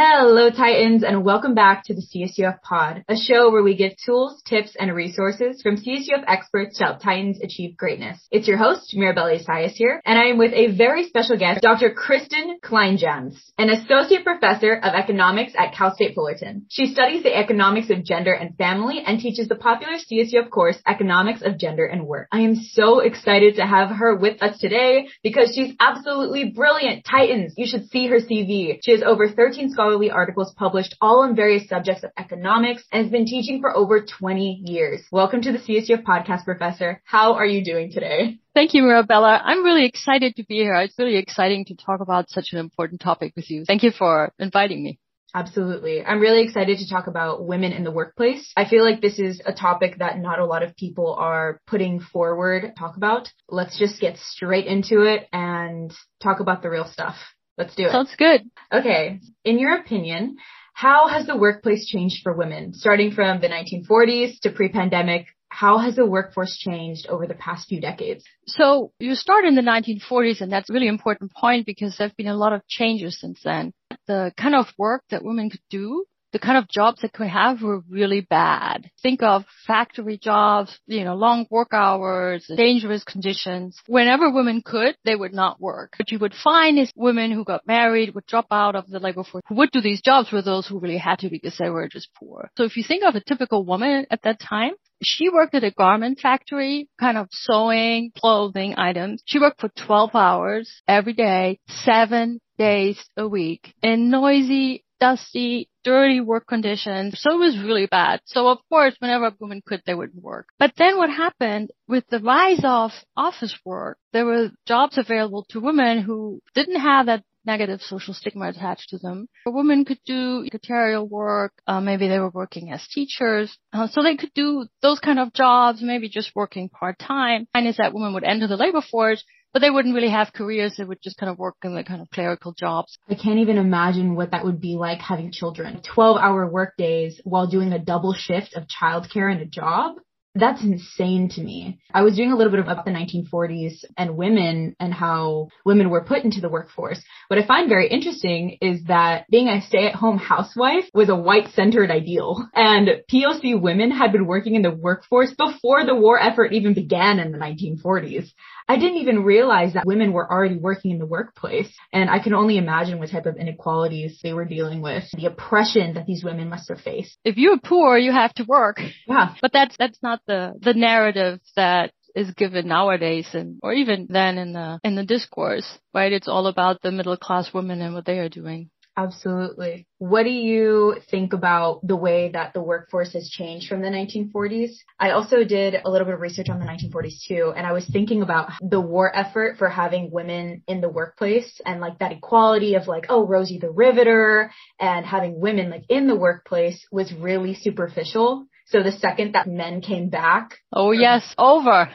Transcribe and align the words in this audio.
Hello, 0.00 0.48
Titans, 0.48 1.02
and 1.02 1.24
welcome 1.24 1.56
back 1.56 1.82
to 1.86 1.92
the 1.92 2.02
CSUF 2.02 2.62
Pod, 2.62 3.02
a 3.08 3.16
show 3.16 3.50
where 3.50 3.64
we 3.64 3.74
give 3.74 3.94
tools, 3.96 4.40
tips, 4.46 4.76
and 4.78 4.94
resources 4.94 5.60
from 5.60 5.76
CSUF 5.76 6.22
experts 6.28 6.78
to 6.78 6.84
help 6.84 7.02
Titans 7.02 7.40
achieve 7.42 7.76
greatness. 7.76 8.24
It's 8.30 8.46
your 8.46 8.58
host, 8.58 8.94
Mirabelle 8.94 9.26
Isaias 9.26 9.74
here, 9.74 10.00
and 10.06 10.16
I 10.16 10.26
am 10.26 10.38
with 10.38 10.52
a 10.52 10.68
very 10.76 11.08
special 11.08 11.36
guest, 11.36 11.62
Dr. 11.62 11.90
Kristin 11.90 12.60
Kleinjans, 12.62 13.34
an 13.58 13.70
associate 13.70 14.22
professor 14.22 14.72
of 14.72 14.94
economics 14.94 15.54
at 15.58 15.74
Cal 15.74 15.92
State 15.92 16.14
Fullerton. 16.14 16.66
She 16.68 16.92
studies 16.94 17.24
the 17.24 17.36
economics 17.36 17.90
of 17.90 18.04
gender 18.04 18.32
and 18.32 18.56
family 18.56 19.02
and 19.04 19.18
teaches 19.18 19.48
the 19.48 19.56
popular 19.56 19.94
CSUF 19.94 20.48
course, 20.50 20.80
Economics 20.86 21.42
of 21.42 21.58
Gender 21.58 21.86
and 21.86 22.06
Work. 22.06 22.28
I 22.30 22.42
am 22.42 22.54
so 22.54 23.00
excited 23.00 23.56
to 23.56 23.66
have 23.66 23.90
her 23.90 24.14
with 24.14 24.40
us 24.44 24.60
today 24.60 25.08
because 25.24 25.52
she's 25.56 25.74
absolutely 25.80 26.52
brilliant. 26.54 27.04
Titans, 27.04 27.54
you 27.56 27.66
should 27.66 27.88
see 27.88 28.06
her 28.06 28.20
CV. 28.20 28.78
She 28.84 28.92
has 28.92 29.02
over 29.02 29.28
13 29.28 29.74
scholarly 29.88 30.10
articles 30.10 30.52
published 30.54 30.94
all 31.00 31.22
on 31.22 31.34
various 31.34 31.66
subjects 31.66 32.04
of 32.04 32.10
economics 32.18 32.84
and 32.92 33.04
has 33.04 33.10
been 33.10 33.24
teaching 33.24 33.58
for 33.62 33.74
over 33.74 34.04
20 34.04 34.62
years. 34.66 35.00
Welcome 35.10 35.40
to 35.40 35.50
the 35.50 35.58
CSUF 35.58 36.02
podcast, 36.02 36.44
Professor. 36.44 37.00
How 37.04 37.34
are 37.34 37.46
you 37.46 37.64
doing 37.64 37.90
today? 37.90 38.38
Thank 38.54 38.74
you, 38.74 38.82
Mirabella. 38.82 39.40
I'm 39.42 39.64
really 39.64 39.86
excited 39.86 40.36
to 40.36 40.44
be 40.44 40.56
here. 40.56 40.74
It's 40.74 40.98
really 40.98 41.16
exciting 41.16 41.64
to 41.66 41.74
talk 41.74 42.00
about 42.00 42.28
such 42.28 42.52
an 42.52 42.58
important 42.58 43.00
topic 43.00 43.32
with 43.34 43.50
you. 43.50 43.64
Thank 43.64 43.82
you 43.82 43.90
for 43.90 44.30
inviting 44.38 44.84
me. 44.84 44.98
Absolutely. 45.34 46.04
I'm 46.04 46.20
really 46.20 46.42
excited 46.42 46.78
to 46.78 46.88
talk 46.90 47.06
about 47.06 47.46
women 47.46 47.72
in 47.72 47.82
the 47.82 47.90
workplace. 47.90 48.52
I 48.58 48.68
feel 48.68 48.84
like 48.84 49.00
this 49.00 49.18
is 49.18 49.40
a 49.46 49.54
topic 49.54 50.00
that 50.00 50.18
not 50.18 50.38
a 50.38 50.44
lot 50.44 50.62
of 50.62 50.76
people 50.76 51.14
are 51.14 51.60
putting 51.66 52.00
forward 52.00 52.74
talk 52.78 52.98
about. 52.98 53.30
Let's 53.48 53.78
just 53.78 54.02
get 54.02 54.18
straight 54.18 54.66
into 54.66 55.02
it 55.02 55.28
and 55.32 55.90
talk 56.22 56.40
about 56.40 56.60
the 56.60 56.68
real 56.68 56.86
stuff. 56.86 57.16
Let's 57.58 57.74
do 57.74 57.86
it. 57.86 57.92
Sounds 57.92 58.14
good. 58.16 58.48
Okay. 58.72 59.20
In 59.44 59.58
your 59.58 59.74
opinion, 59.74 60.36
how 60.72 61.08
has 61.08 61.26
the 61.26 61.36
workplace 61.36 61.88
changed 61.88 62.22
for 62.22 62.32
women, 62.32 62.72
starting 62.72 63.10
from 63.10 63.40
the 63.40 63.48
1940s 63.48 64.38
to 64.42 64.50
pre-pandemic? 64.50 65.26
How 65.48 65.78
has 65.78 65.96
the 65.96 66.06
workforce 66.06 66.56
changed 66.56 67.08
over 67.08 67.26
the 67.26 67.34
past 67.34 67.68
few 67.68 67.80
decades? 67.80 68.22
So 68.46 68.92
you 69.00 69.16
start 69.16 69.44
in 69.44 69.56
the 69.56 69.62
1940s, 69.62 70.40
and 70.40 70.52
that's 70.52 70.70
a 70.70 70.72
really 70.72 70.86
important 70.86 71.32
point 71.32 71.66
because 71.66 71.96
there 71.96 72.06
have 72.06 72.16
been 72.16 72.28
a 72.28 72.36
lot 72.36 72.52
of 72.52 72.66
changes 72.68 73.18
since 73.18 73.40
then. 73.42 73.72
The 74.06 74.32
kind 74.36 74.54
of 74.54 74.66
work 74.78 75.02
that 75.10 75.24
women 75.24 75.50
could 75.50 75.62
do 75.68 76.04
the 76.32 76.38
kind 76.38 76.58
of 76.58 76.68
jobs 76.68 77.00
that 77.02 77.12
could 77.12 77.28
have 77.28 77.62
were 77.62 77.82
really 77.88 78.20
bad. 78.20 78.90
Think 79.02 79.22
of 79.22 79.44
factory 79.66 80.18
jobs, 80.18 80.78
you 80.86 81.04
know, 81.04 81.14
long 81.14 81.46
work 81.50 81.72
hours, 81.72 82.50
dangerous 82.54 83.04
conditions. 83.04 83.78
Whenever 83.86 84.30
women 84.30 84.62
could, 84.64 84.96
they 85.04 85.14
would 85.14 85.32
not 85.32 85.60
work. 85.60 85.94
What 85.98 86.10
you 86.10 86.18
would 86.18 86.34
find 86.34 86.78
is 86.78 86.92
women 86.94 87.30
who 87.32 87.44
got 87.44 87.66
married 87.66 88.14
would 88.14 88.26
drop 88.26 88.46
out 88.50 88.76
of 88.76 88.88
the 88.88 88.98
labor 88.98 89.24
force, 89.24 89.42
who 89.48 89.56
would 89.56 89.70
do 89.70 89.80
these 89.80 90.02
jobs 90.02 90.30
were 90.32 90.42
those 90.42 90.66
who 90.66 90.78
really 90.78 90.98
had 90.98 91.20
to 91.20 91.30
because 91.30 91.56
they 91.58 91.70
were 91.70 91.88
just 91.88 92.08
poor. 92.14 92.50
So 92.56 92.64
if 92.64 92.76
you 92.76 92.84
think 92.86 93.04
of 93.04 93.14
a 93.14 93.20
typical 93.20 93.64
woman 93.64 94.06
at 94.10 94.22
that 94.22 94.40
time, 94.40 94.72
she 95.02 95.28
worked 95.30 95.54
at 95.54 95.64
a 95.64 95.70
garment 95.70 96.18
factory, 96.20 96.88
kind 96.98 97.16
of 97.16 97.28
sewing 97.30 98.10
clothing 98.18 98.74
items. 98.76 99.22
She 99.26 99.38
worked 99.38 99.60
for 99.60 99.70
12 99.86 100.14
hours 100.14 100.82
every 100.88 101.12
day, 101.12 101.60
seven 101.68 102.40
days 102.58 102.98
a 103.16 103.28
week 103.28 103.72
in 103.82 104.10
noisy, 104.10 104.84
dusty, 105.00 105.68
dirty 105.84 106.20
work 106.20 106.46
conditions. 106.46 107.20
So 107.20 107.32
it 107.32 107.38
was 107.38 107.58
really 107.58 107.86
bad. 107.86 108.20
So 108.24 108.48
of 108.48 108.58
course, 108.68 108.94
whenever 108.98 109.26
a 109.26 109.34
woman 109.40 109.62
could, 109.64 109.82
they 109.86 109.94
wouldn't 109.94 110.22
work. 110.22 110.48
But 110.58 110.72
then 110.76 110.96
what 110.96 111.10
happened 111.10 111.70
with 111.86 112.04
the 112.08 112.20
rise 112.20 112.60
of 112.64 112.92
office 113.16 113.56
work, 113.64 113.98
there 114.12 114.26
were 114.26 114.50
jobs 114.66 114.98
available 114.98 115.46
to 115.50 115.60
women 115.60 116.02
who 116.02 116.40
didn't 116.54 116.80
have 116.80 117.06
that 117.06 117.24
negative 117.44 117.80
social 117.80 118.12
stigma 118.12 118.48
attached 118.48 118.90
to 118.90 118.98
them. 118.98 119.26
A 119.46 119.50
woman 119.50 119.84
could 119.84 120.00
do 120.04 120.44
secretarial 120.44 121.08
work, 121.08 121.52
uh, 121.66 121.80
maybe 121.80 122.06
they 122.06 122.18
were 122.18 122.30
working 122.30 122.70
as 122.70 122.86
teachers, 122.88 123.56
uh, 123.72 123.88
so 123.88 124.02
they 124.02 124.16
could 124.16 124.34
do 124.34 124.66
those 124.82 125.00
kind 125.00 125.18
of 125.18 125.32
jobs, 125.32 125.80
maybe 125.82 126.08
just 126.08 126.36
working 126.36 126.68
part 126.68 126.98
time. 126.98 127.46
And 127.54 127.66
is 127.66 127.78
that 127.78 127.94
women 127.94 128.12
would 128.14 128.24
enter 128.24 128.46
the 128.46 128.56
labor 128.56 128.82
force 128.82 129.24
but 129.52 129.60
they 129.60 129.70
wouldn't 129.70 129.94
really 129.94 130.10
have 130.10 130.32
careers. 130.32 130.74
They 130.76 130.84
would 130.84 131.02
just 131.02 131.18
kind 131.18 131.30
of 131.30 131.38
work 131.38 131.56
in 131.64 131.74
the 131.74 131.84
kind 131.84 132.00
of 132.00 132.10
clerical 132.10 132.52
jobs. 132.52 132.98
I 133.08 133.14
can't 133.14 133.38
even 133.38 133.58
imagine 133.58 134.14
what 134.14 134.30
that 134.32 134.44
would 134.44 134.60
be 134.60 134.76
like 134.76 135.00
having 135.00 135.32
children. 135.32 135.80
12 135.94 136.16
hour 136.18 136.48
work 136.48 136.74
days 136.76 137.20
while 137.24 137.46
doing 137.46 137.72
a 137.72 137.78
double 137.78 138.14
shift 138.14 138.54
of 138.54 138.64
childcare 138.66 139.30
and 139.30 139.40
a 139.40 139.46
job. 139.46 139.96
That's 140.34 140.62
insane 140.62 141.30
to 141.30 141.40
me. 141.40 141.80
I 141.92 142.02
was 142.02 142.14
doing 142.14 142.32
a 142.32 142.36
little 142.36 142.50
bit 142.50 142.60
about 142.60 142.84
the 142.84 142.90
1940s 142.90 143.84
and 143.96 144.16
women 144.16 144.76
and 144.78 144.94
how 144.94 145.48
women 145.64 145.90
were 145.90 146.04
put 146.04 146.22
into 146.22 146.40
the 146.40 146.48
workforce. 146.48 147.02
What 147.28 147.38
I 147.38 147.46
find 147.46 147.68
very 147.68 147.88
interesting 147.88 148.58
is 148.60 148.84
that 148.84 149.26
being 149.30 149.48
a 149.48 149.62
stay-at-home 149.62 150.18
housewife 150.18 150.84
was 150.94 151.08
a 151.08 151.16
white-centered 151.16 151.90
ideal. 151.90 152.46
And 152.54 152.88
POC 153.10 153.60
women 153.60 153.90
had 153.90 154.12
been 154.12 154.26
working 154.26 154.54
in 154.54 154.62
the 154.62 154.70
workforce 154.70 155.32
before 155.34 155.84
the 155.84 155.94
war 155.94 156.20
effort 156.20 156.52
even 156.52 156.74
began 156.74 157.18
in 157.18 157.32
the 157.32 157.38
1940s. 157.38 158.30
I 158.70 158.76
didn't 158.76 158.98
even 158.98 159.24
realize 159.24 159.72
that 159.72 159.86
women 159.86 160.12
were 160.12 160.30
already 160.30 160.58
working 160.58 160.90
in 160.90 160.98
the 160.98 161.06
workplace. 161.06 161.74
And 161.90 162.10
I 162.10 162.18
can 162.18 162.34
only 162.34 162.58
imagine 162.58 162.98
what 162.98 163.10
type 163.10 163.24
of 163.24 163.36
inequalities 163.36 164.20
they 164.22 164.34
were 164.34 164.44
dealing 164.44 164.82
with, 164.82 165.04
the 165.16 165.24
oppression 165.24 165.94
that 165.94 166.04
these 166.04 166.22
women 166.22 166.50
must 166.50 166.68
have 166.68 166.80
faced. 166.80 167.16
If 167.24 167.38
you're 167.38 167.58
poor, 167.58 167.96
you 167.96 168.12
have 168.12 168.34
to 168.34 168.44
work. 168.44 168.78
Yeah. 169.06 169.34
But 169.40 169.52
that's, 169.54 169.74
that's 169.78 169.98
not 170.02 170.17
the, 170.26 170.54
the 170.60 170.74
narrative 170.74 171.40
that 171.56 171.92
is 172.14 172.30
given 172.32 172.66
nowadays 172.66 173.28
and 173.32 173.60
or 173.62 173.72
even 173.72 174.06
then 174.08 174.38
in 174.38 174.52
the 174.52 174.80
in 174.82 174.96
the 174.96 175.04
discourse 175.04 175.78
right 175.94 176.12
it's 176.12 176.26
all 176.26 176.46
about 176.46 176.80
the 176.82 176.90
middle 176.90 177.16
class 177.16 177.52
women 177.52 177.80
and 177.80 177.94
what 177.94 178.06
they 178.06 178.18
are 178.18 178.28
doing 178.28 178.70
Absolutely. 178.98 179.86
What 179.98 180.24
do 180.24 180.30
you 180.30 180.96
think 181.08 181.32
about 181.32 181.86
the 181.86 181.94
way 181.94 182.30
that 182.32 182.52
the 182.52 182.60
workforce 182.60 183.12
has 183.12 183.28
changed 183.30 183.68
from 183.68 183.80
the 183.80 183.90
1940s? 183.90 184.72
I 184.98 185.12
also 185.12 185.44
did 185.44 185.76
a 185.84 185.88
little 185.88 186.04
bit 186.04 186.14
of 186.14 186.20
research 186.20 186.48
on 186.48 186.58
the 186.58 186.64
1940s 186.64 187.22
too, 187.28 187.52
and 187.56 187.64
I 187.64 187.70
was 187.70 187.86
thinking 187.86 188.22
about 188.22 188.50
the 188.60 188.80
war 188.80 189.16
effort 189.16 189.56
for 189.56 189.68
having 189.68 190.10
women 190.10 190.64
in 190.66 190.80
the 190.80 190.88
workplace 190.88 191.60
and 191.64 191.80
like 191.80 192.00
that 192.00 192.10
equality 192.10 192.74
of 192.74 192.88
like, 192.88 193.06
oh, 193.08 193.24
Rosie 193.24 193.60
the 193.60 193.70
Riveter 193.70 194.50
and 194.80 195.06
having 195.06 195.38
women 195.38 195.70
like 195.70 195.84
in 195.88 196.08
the 196.08 196.16
workplace 196.16 196.84
was 196.90 197.12
really 197.12 197.54
superficial. 197.54 198.47
So 198.70 198.82
the 198.82 198.92
second 198.92 199.32
that 199.34 199.46
men 199.46 199.80
came 199.80 200.10
back. 200.10 200.58
Oh 200.72 200.92
yes, 200.92 201.34
over 201.38 201.90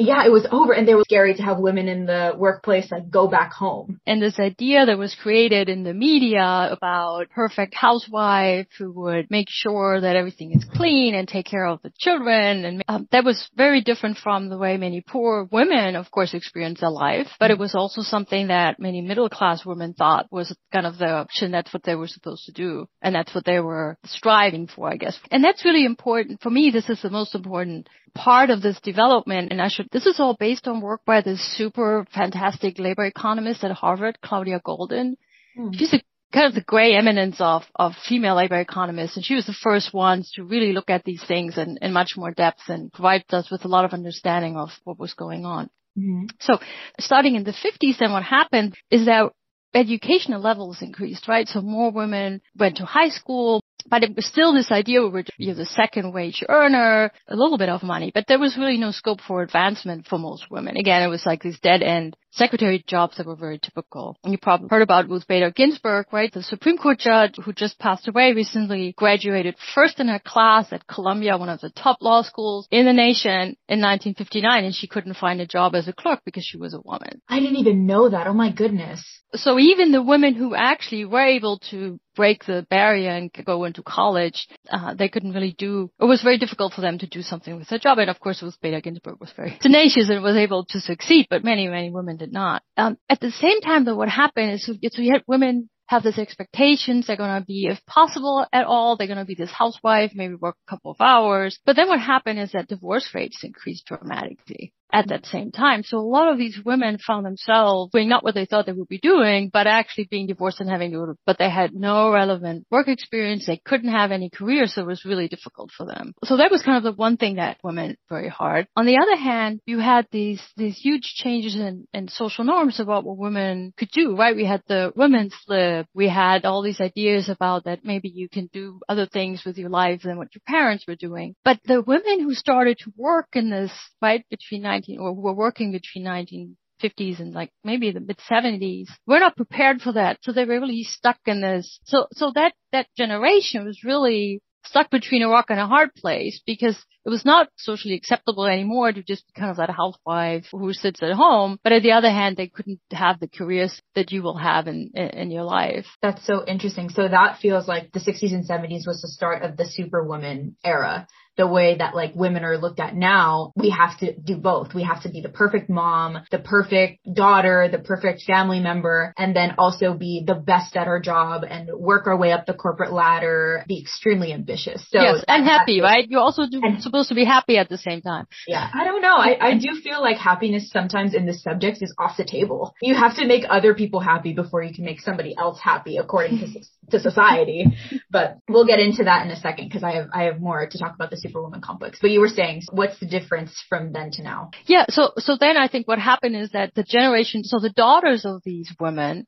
yeah, 0.00 0.24
it 0.26 0.30
was 0.30 0.46
over 0.50 0.72
and 0.72 0.86
they 0.86 0.94
were 0.94 1.04
scary 1.04 1.34
to 1.34 1.42
have 1.42 1.58
women 1.58 1.88
in 1.88 2.06
the 2.06 2.32
workplace 2.36 2.90
like 2.90 3.10
go 3.10 3.28
back 3.28 3.52
home. 3.52 4.00
And 4.06 4.22
this 4.22 4.38
idea 4.38 4.86
that 4.86 4.98
was 4.98 5.16
created 5.20 5.68
in 5.68 5.82
the 5.82 5.94
media 5.94 6.68
about 6.70 7.30
perfect 7.30 7.74
housewife 7.74 8.66
who 8.78 8.92
would 8.92 9.30
make 9.30 9.48
sure 9.48 10.00
that 10.00 10.16
everything 10.16 10.52
is 10.52 10.64
clean 10.74 11.14
and 11.14 11.26
take 11.26 11.46
care 11.46 11.66
of 11.66 11.80
the 11.82 11.92
children 11.98 12.64
and 12.64 12.84
um, 12.88 13.08
that 13.12 13.24
was 13.24 13.48
very 13.56 13.80
different 13.80 14.18
from 14.18 14.48
the 14.48 14.58
way 14.58 14.76
many 14.76 15.00
poor 15.00 15.48
women 15.50 15.96
of 15.96 16.10
course 16.10 16.34
experience 16.34 16.80
their 16.80 16.90
life, 16.90 17.28
but 17.38 17.50
it 17.50 17.58
was 17.58 17.74
also 17.74 18.02
something 18.02 18.48
that 18.48 18.78
many 18.78 19.00
middle 19.00 19.28
class 19.28 19.64
women 19.64 19.94
thought 19.94 20.26
was 20.30 20.54
kind 20.72 20.86
of 20.86 20.98
the 20.98 21.08
option 21.08 21.50
that's 21.50 21.72
what 21.72 21.82
they 21.82 21.94
were 21.94 22.08
supposed 22.08 22.44
to 22.44 22.52
do 22.52 22.86
and 23.02 23.14
that's 23.14 23.34
what 23.34 23.44
they 23.44 23.60
were 23.60 23.96
striving 24.04 24.66
for, 24.66 24.88
I 24.88 24.96
guess. 24.96 25.18
And 25.30 25.42
that's 25.42 25.64
really 25.64 25.84
important. 25.84 26.40
For 26.42 26.50
me, 26.50 26.70
this 26.70 26.88
is 26.88 27.00
the 27.02 27.10
most 27.10 27.34
important 27.34 27.88
part 28.14 28.50
of 28.50 28.62
this 28.62 28.80
development, 28.80 29.52
and 29.52 29.60
I 29.60 29.68
should, 29.68 29.88
this 29.90 30.06
is 30.06 30.20
all 30.20 30.36
based 30.38 30.68
on 30.68 30.80
work 30.80 31.02
by 31.04 31.20
this 31.20 31.40
super 31.56 32.06
fantastic 32.14 32.78
labor 32.78 33.04
economist 33.04 33.64
at 33.64 33.72
Harvard, 33.72 34.18
Claudia 34.22 34.60
Goldin. 34.60 35.16
Mm. 35.58 35.74
She's 35.74 35.92
a 35.94 36.00
kind 36.32 36.46
of 36.46 36.54
the 36.54 36.60
gray 36.60 36.94
eminence 36.94 37.36
of, 37.40 37.62
of 37.74 37.92
female 38.06 38.36
labor 38.36 38.60
economists. 38.60 39.16
And 39.16 39.24
she 39.24 39.34
was 39.34 39.46
the 39.46 39.56
first 39.62 39.94
ones 39.94 40.30
to 40.34 40.44
really 40.44 40.72
look 40.72 40.90
at 40.90 41.04
these 41.04 41.24
things 41.26 41.56
in, 41.56 41.78
in 41.80 41.92
much 41.92 42.12
more 42.16 42.32
depth 42.32 42.68
and 42.68 42.92
provide 42.92 43.24
us 43.30 43.50
with 43.50 43.64
a 43.64 43.68
lot 43.68 43.84
of 43.84 43.92
understanding 43.92 44.56
of 44.56 44.70
what 44.84 44.98
was 44.98 45.14
going 45.14 45.44
on. 45.44 45.70
Mm-hmm. 45.98 46.26
So 46.40 46.58
starting 47.00 47.34
in 47.34 47.44
the 47.44 47.52
50s, 47.52 47.98
then 47.98 48.12
what 48.12 48.22
happened 48.22 48.74
is 48.90 49.06
that 49.06 49.32
educational 49.74 50.40
levels 50.40 50.82
increased, 50.82 51.28
right? 51.28 51.48
So 51.48 51.60
more 51.60 51.90
women 51.90 52.40
went 52.56 52.76
to 52.76 52.84
high 52.84 53.08
school, 53.08 53.62
but 53.86 54.02
it 54.02 54.14
was 54.14 54.26
still 54.26 54.52
this 54.52 54.70
idea 54.70 55.06
where 55.06 55.24
you're 55.36 55.54
the 55.54 55.66
second 55.66 56.12
wage 56.12 56.42
earner, 56.48 57.10
a 57.28 57.36
little 57.36 57.58
bit 57.58 57.68
of 57.68 57.82
money, 57.82 58.10
but 58.14 58.24
there 58.26 58.38
was 58.38 58.56
really 58.56 58.78
no 58.78 58.90
scope 58.90 59.20
for 59.20 59.42
advancement 59.42 60.06
for 60.06 60.18
most 60.18 60.50
women. 60.50 60.76
Again, 60.76 61.02
it 61.02 61.08
was 61.08 61.24
like 61.24 61.42
these 61.42 61.60
dead 61.60 61.82
end 61.82 62.16
secretary 62.30 62.84
jobs 62.86 63.16
that 63.16 63.26
were 63.26 63.36
very 63.36 63.58
typical. 63.58 64.16
And 64.22 64.32
you 64.32 64.38
probably 64.38 64.68
heard 64.70 64.82
about 64.82 65.08
Ruth 65.08 65.26
Bader 65.26 65.50
Ginsburg, 65.50 66.06
right? 66.12 66.32
The 66.32 66.42
Supreme 66.42 66.78
Court 66.78 66.98
judge 66.98 67.34
who 67.42 67.52
just 67.52 67.78
passed 67.78 68.06
away 68.06 68.32
recently 68.32 68.94
graduated 68.96 69.56
first 69.74 69.98
in 69.98 70.08
her 70.08 70.20
class 70.24 70.72
at 70.72 70.86
Columbia, 70.86 71.36
one 71.36 71.48
of 71.48 71.60
the 71.60 71.70
top 71.70 71.98
law 72.00 72.22
schools 72.22 72.68
in 72.70 72.86
the 72.86 72.92
nation 72.92 73.56
in 73.68 73.80
1959 73.80 74.64
and 74.64 74.74
she 74.74 74.86
couldn't 74.86 75.14
find 75.14 75.40
a 75.40 75.46
job 75.46 75.74
as 75.74 75.88
a 75.88 75.92
clerk 75.92 76.20
because 76.24 76.44
she 76.44 76.58
was 76.58 76.74
a 76.74 76.80
woman. 76.80 77.20
I 77.28 77.40
didn't 77.40 77.56
even 77.56 77.86
know 77.86 78.08
that. 78.08 78.26
Oh 78.26 78.34
my 78.34 78.52
goodness. 78.52 79.02
So 79.34 79.58
even 79.58 79.92
the 79.92 80.02
women 80.02 80.34
who 80.34 80.54
actually 80.54 81.04
were 81.04 81.24
able 81.24 81.58
to 81.70 81.98
break 82.18 82.44
the 82.44 82.66
barrier 82.68 83.10
and 83.10 83.30
go 83.46 83.64
into 83.64 83.80
college, 83.84 84.48
uh, 84.70 84.92
they 84.92 85.08
couldn't 85.08 85.32
really 85.32 85.54
do, 85.56 85.88
it 86.00 86.04
was 86.04 86.20
very 86.20 86.36
difficult 86.36 86.72
for 86.72 86.80
them 86.80 86.98
to 86.98 87.06
do 87.06 87.22
something 87.22 87.56
with 87.56 87.68
their 87.68 87.78
job. 87.78 87.98
And 87.98 88.10
of 88.10 88.18
course, 88.18 88.44
Bader 88.60 88.80
Ginsburg 88.80 89.20
was 89.20 89.32
very 89.36 89.56
tenacious 89.62 90.10
and 90.10 90.20
was 90.20 90.36
able 90.36 90.64
to 90.70 90.80
succeed, 90.80 91.28
but 91.30 91.44
many, 91.44 91.68
many 91.68 91.92
women 91.92 92.16
did 92.16 92.32
not. 92.32 92.64
Um, 92.76 92.98
at 93.08 93.20
the 93.20 93.30
same 93.30 93.60
time 93.60 93.84
though, 93.84 93.94
what 93.94 94.08
happened 94.08 94.50
is 94.54 94.66
so 94.66 94.74
you 94.80 95.12
had 95.12 95.22
women 95.28 95.70
have 95.86 96.02
these 96.02 96.18
expectations. 96.18 97.06
They're 97.06 97.16
going 97.16 97.40
to 97.40 97.46
be, 97.46 97.66
if 97.66 97.78
possible 97.86 98.44
at 98.52 98.66
all, 98.66 98.96
they're 98.96 99.06
going 99.06 99.18
to 99.18 99.24
be 99.24 99.36
this 99.36 99.52
housewife, 99.52 100.10
maybe 100.14 100.34
work 100.34 100.56
a 100.66 100.70
couple 100.70 100.90
of 100.90 101.00
hours. 101.00 101.58
But 101.64 101.76
then 101.76 101.88
what 101.88 102.00
happened 102.00 102.40
is 102.40 102.52
that 102.52 102.66
divorce 102.66 103.08
rates 103.14 103.44
increased 103.44 103.86
dramatically 103.86 104.72
at 104.92 105.08
that 105.08 105.26
same 105.26 105.50
time. 105.50 105.82
So 105.82 105.98
a 105.98 106.00
lot 106.00 106.32
of 106.32 106.38
these 106.38 106.58
women 106.64 106.98
found 106.98 107.24
themselves 107.24 107.92
doing 107.92 108.08
not 108.08 108.24
what 108.24 108.34
they 108.34 108.46
thought 108.46 108.66
they 108.66 108.72
would 108.72 108.88
be 108.88 108.98
doing, 108.98 109.50
but 109.52 109.66
actually 109.66 110.08
being 110.10 110.26
divorced 110.26 110.60
and 110.60 110.68
having 110.68 110.88
but 111.26 111.38
they 111.38 111.50
had 111.50 111.74
no 111.74 112.10
relevant 112.10 112.66
work 112.70 112.88
experience. 112.88 113.46
They 113.46 113.60
couldn't 113.64 113.90
have 113.90 114.10
any 114.10 114.30
career. 114.30 114.66
So 114.66 114.82
it 114.82 114.86
was 114.86 115.04
really 115.04 115.28
difficult 115.28 115.70
for 115.76 115.86
them. 115.86 116.14
So 116.24 116.38
that 116.38 116.50
was 116.50 116.62
kind 116.62 116.78
of 116.78 116.82
the 116.82 116.98
one 116.98 117.16
thing 117.16 117.36
that 117.36 117.58
women 117.62 117.96
very 118.08 118.28
hard. 118.28 118.66
On 118.76 118.86
the 118.86 118.98
other 118.98 119.16
hand, 119.16 119.60
you 119.66 119.78
had 119.78 120.06
these, 120.10 120.42
these 120.56 120.78
huge 120.78 121.14
changes 121.16 121.56
in, 121.56 121.86
in 121.92 122.08
social 122.08 122.44
norms 122.44 122.80
about 122.80 123.04
what 123.04 123.18
women 123.18 123.72
could 123.76 123.90
do, 123.90 124.16
right? 124.16 124.34
We 124.34 124.46
had 124.46 124.62
the 124.66 124.92
women's 124.96 125.34
lib. 125.46 125.86
We 125.94 126.08
had 126.08 126.44
all 126.44 126.62
these 126.62 126.80
ideas 126.80 127.28
about 127.28 127.64
that 127.64 127.84
maybe 127.84 128.08
you 128.08 128.28
can 128.28 128.48
do 128.52 128.80
other 128.88 129.06
things 129.06 129.42
with 129.44 129.58
your 129.58 129.70
life 129.70 130.02
than 130.02 130.16
what 130.16 130.34
your 130.34 130.42
parents 130.46 130.84
were 130.86 130.96
doing. 130.96 131.34
But 131.44 131.60
the 131.64 131.82
women 131.82 132.20
who 132.20 132.34
started 132.34 132.78
to 132.78 132.92
work 132.96 133.28
in 133.34 133.50
this, 133.50 133.72
right, 134.00 134.24
between 134.30 134.62
19 134.78 134.98
or 135.00 135.14
were 135.14 135.34
working 135.34 135.72
between 135.72 136.04
1950s 136.04 137.20
and 137.20 137.34
like 137.34 137.50
maybe 137.64 137.90
the 137.90 138.00
mid 138.00 138.18
70s 138.30 138.86
we're 139.06 139.18
not 139.18 139.36
prepared 139.36 139.80
for 139.80 139.92
that 139.92 140.18
so 140.22 140.32
they 140.32 140.44
were 140.44 140.60
really 140.60 140.84
stuck 140.84 141.18
in 141.26 141.40
this 141.40 141.80
so 141.84 142.06
so 142.12 142.30
that 142.34 142.52
that 142.72 142.86
generation 142.96 143.64
was 143.64 143.82
really 143.84 144.40
stuck 144.68 144.90
between 144.90 145.22
a 145.22 145.28
rock 145.28 145.46
and 145.48 145.60
a 145.60 145.66
hard 145.66 145.94
place 145.94 146.40
because 146.46 146.76
it 147.04 147.10
was 147.10 147.24
not 147.24 147.48
socially 147.56 147.94
acceptable 147.94 148.44
anymore 148.44 148.92
to 148.92 149.02
just 149.02 149.26
be 149.26 149.40
kind 149.40 149.50
of 149.50 149.56
that 149.56 149.70
housewife 149.70 150.46
who 150.52 150.72
sits 150.72 151.02
at 151.02 151.12
home. 151.12 151.58
But 151.64 151.72
on 151.72 151.82
the 151.82 151.92
other 151.92 152.10
hand, 152.10 152.36
they 152.36 152.48
couldn't 152.48 152.80
have 152.92 153.18
the 153.18 153.28
careers 153.28 153.80
that 153.94 154.12
you 154.12 154.22
will 154.22 154.36
have 154.36 154.68
in, 154.68 154.90
in, 154.94 155.08
in 155.08 155.30
your 155.30 155.44
life. 155.44 155.86
That's 156.02 156.26
so 156.26 156.44
interesting. 156.46 156.90
So 156.90 157.08
that 157.08 157.38
feels 157.40 157.66
like 157.66 157.92
the 157.92 158.00
60s 158.00 158.32
and 158.32 158.46
70s 158.46 158.86
was 158.86 159.00
the 159.00 159.08
start 159.08 159.42
of 159.42 159.56
the 159.56 159.66
superwoman 159.66 160.56
era 160.64 161.06
the 161.38 161.46
way 161.46 161.76
that 161.78 161.94
like 161.94 162.12
women 162.14 162.44
are 162.44 162.58
looked 162.58 162.80
at 162.80 162.94
now, 162.94 163.52
we 163.56 163.70
have 163.70 163.96
to 164.00 164.12
do 164.12 164.36
both. 164.36 164.74
We 164.74 164.82
have 164.82 165.02
to 165.04 165.08
be 165.08 165.22
the 165.22 165.28
perfect 165.28 165.70
mom, 165.70 166.18
the 166.30 166.40
perfect 166.40 166.98
daughter, 167.14 167.68
the 167.70 167.78
perfect 167.78 168.22
family 168.22 168.58
member, 168.60 169.14
and 169.16 169.34
then 169.34 169.54
also 169.56 169.94
be 169.94 170.24
the 170.26 170.34
best 170.34 170.76
at 170.76 170.88
our 170.88 171.00
job 171.00 171.44
and 171.48 171.70
work 171.72 172.08
our 172.08 172.16
way 172.16 172.32
up 172.32 172.44
the 172.44 172.54
corporate 172.54 172.92
ladder, 172.92 173.64
be 173.68 173.80
extremely 173.80 174.32
ambitious. 174.32 174.84
So 174.90 175.00
yes, 175.00 175.24
and 175.28 175.44
happy, 175.44 175.80
right? 175.80 176.06
You're 176.08 176.20
also 176.20 176.42
do, 176.50 176.60
and, 176.62 176.82
supposed 176.82 177.08
to 177.10 177.14
be 177.14 177.24
happy 177.24 177.56
at 177.56 177.68
the 177.68 177.78
same 177.78 178.02
time. 178.02 178.26
Yeah. 178.48 178.68
I 178.74 178.84
don't 178.84 179.00
know. 179.00 179.16
I, 179.16 179.38
I 179.40 179.58
do 179.58 179.80
feel 179.80 180.00
like 180.00 180.18
happiness 180.18 180.70
sometimes 180.70 181.14
in 181.14 181.24
this 181.24 181.42
subject 181.42 181.78
is 181.82 181.94
off 181.98 182.16
the 182.16 182.24
table. 182.24 182.74
You 182.82 182.94
have 182.96 183.16
to 183.16 183.26
make 183.26 183.44
other 183.48 183.74
people 183.74 184.00
happy 184.00 184.32
before 184.32 184.62
you 184.62 184.74
can 184.74 184.84
make 184.84 185.00
somebody 185.00 185.36
else 185.38 185.60
happy 185.60 185.98
according 185.98 186.40
to, 186.40 186.46
to 186.90 187.00
society. 187.00 187.66
But 188.10 188.38
we'll 188.48 188.66
get 188.66 188.78
into 188.78 189.04
that 189.04 189.24
in 189.24 189.30
a 189.30 189.36
second 189.36 189.68
because 189.68 189.82
I 189.82 189.92
have, 189.92 190.08
I 190.12 190.22
have 190.24 190.40
more 190.40 190.66
to 190.66 190.78
talk 190.78 190.94
about 190.94 191.10
the 191.10 191.16
superwoman 191.16 191.60
complex. 191.60 191.98
But 192.00 192.10
you 192.10 192.20
were 192.20 192.28
saying, 192.28 192.62
what's 192.70 192.98
the 193.00 193.06
difference 193.06 193.52
from 193.68 193.92
then 193.92 194.10
to 194.12 194.22
now? 194.22 194.50
Yeah. 194.66 194.86
So, 194.88 195.12
so 195.18 195.36
then 195.38 195.56
I 195.56 195.68
think 195.68 195.86
what 195.86 195.98
happened 195.98 196.36
is 196.36 196.50
that 196.52 196.74
the 196.74 196.82
generation, 196.84 197.44
so 197.44 197.58
the 197.58 197.70
daughters 197.70 198.24
of 198.24 198.42
these 198.44 198.72
women, 198.80 199.26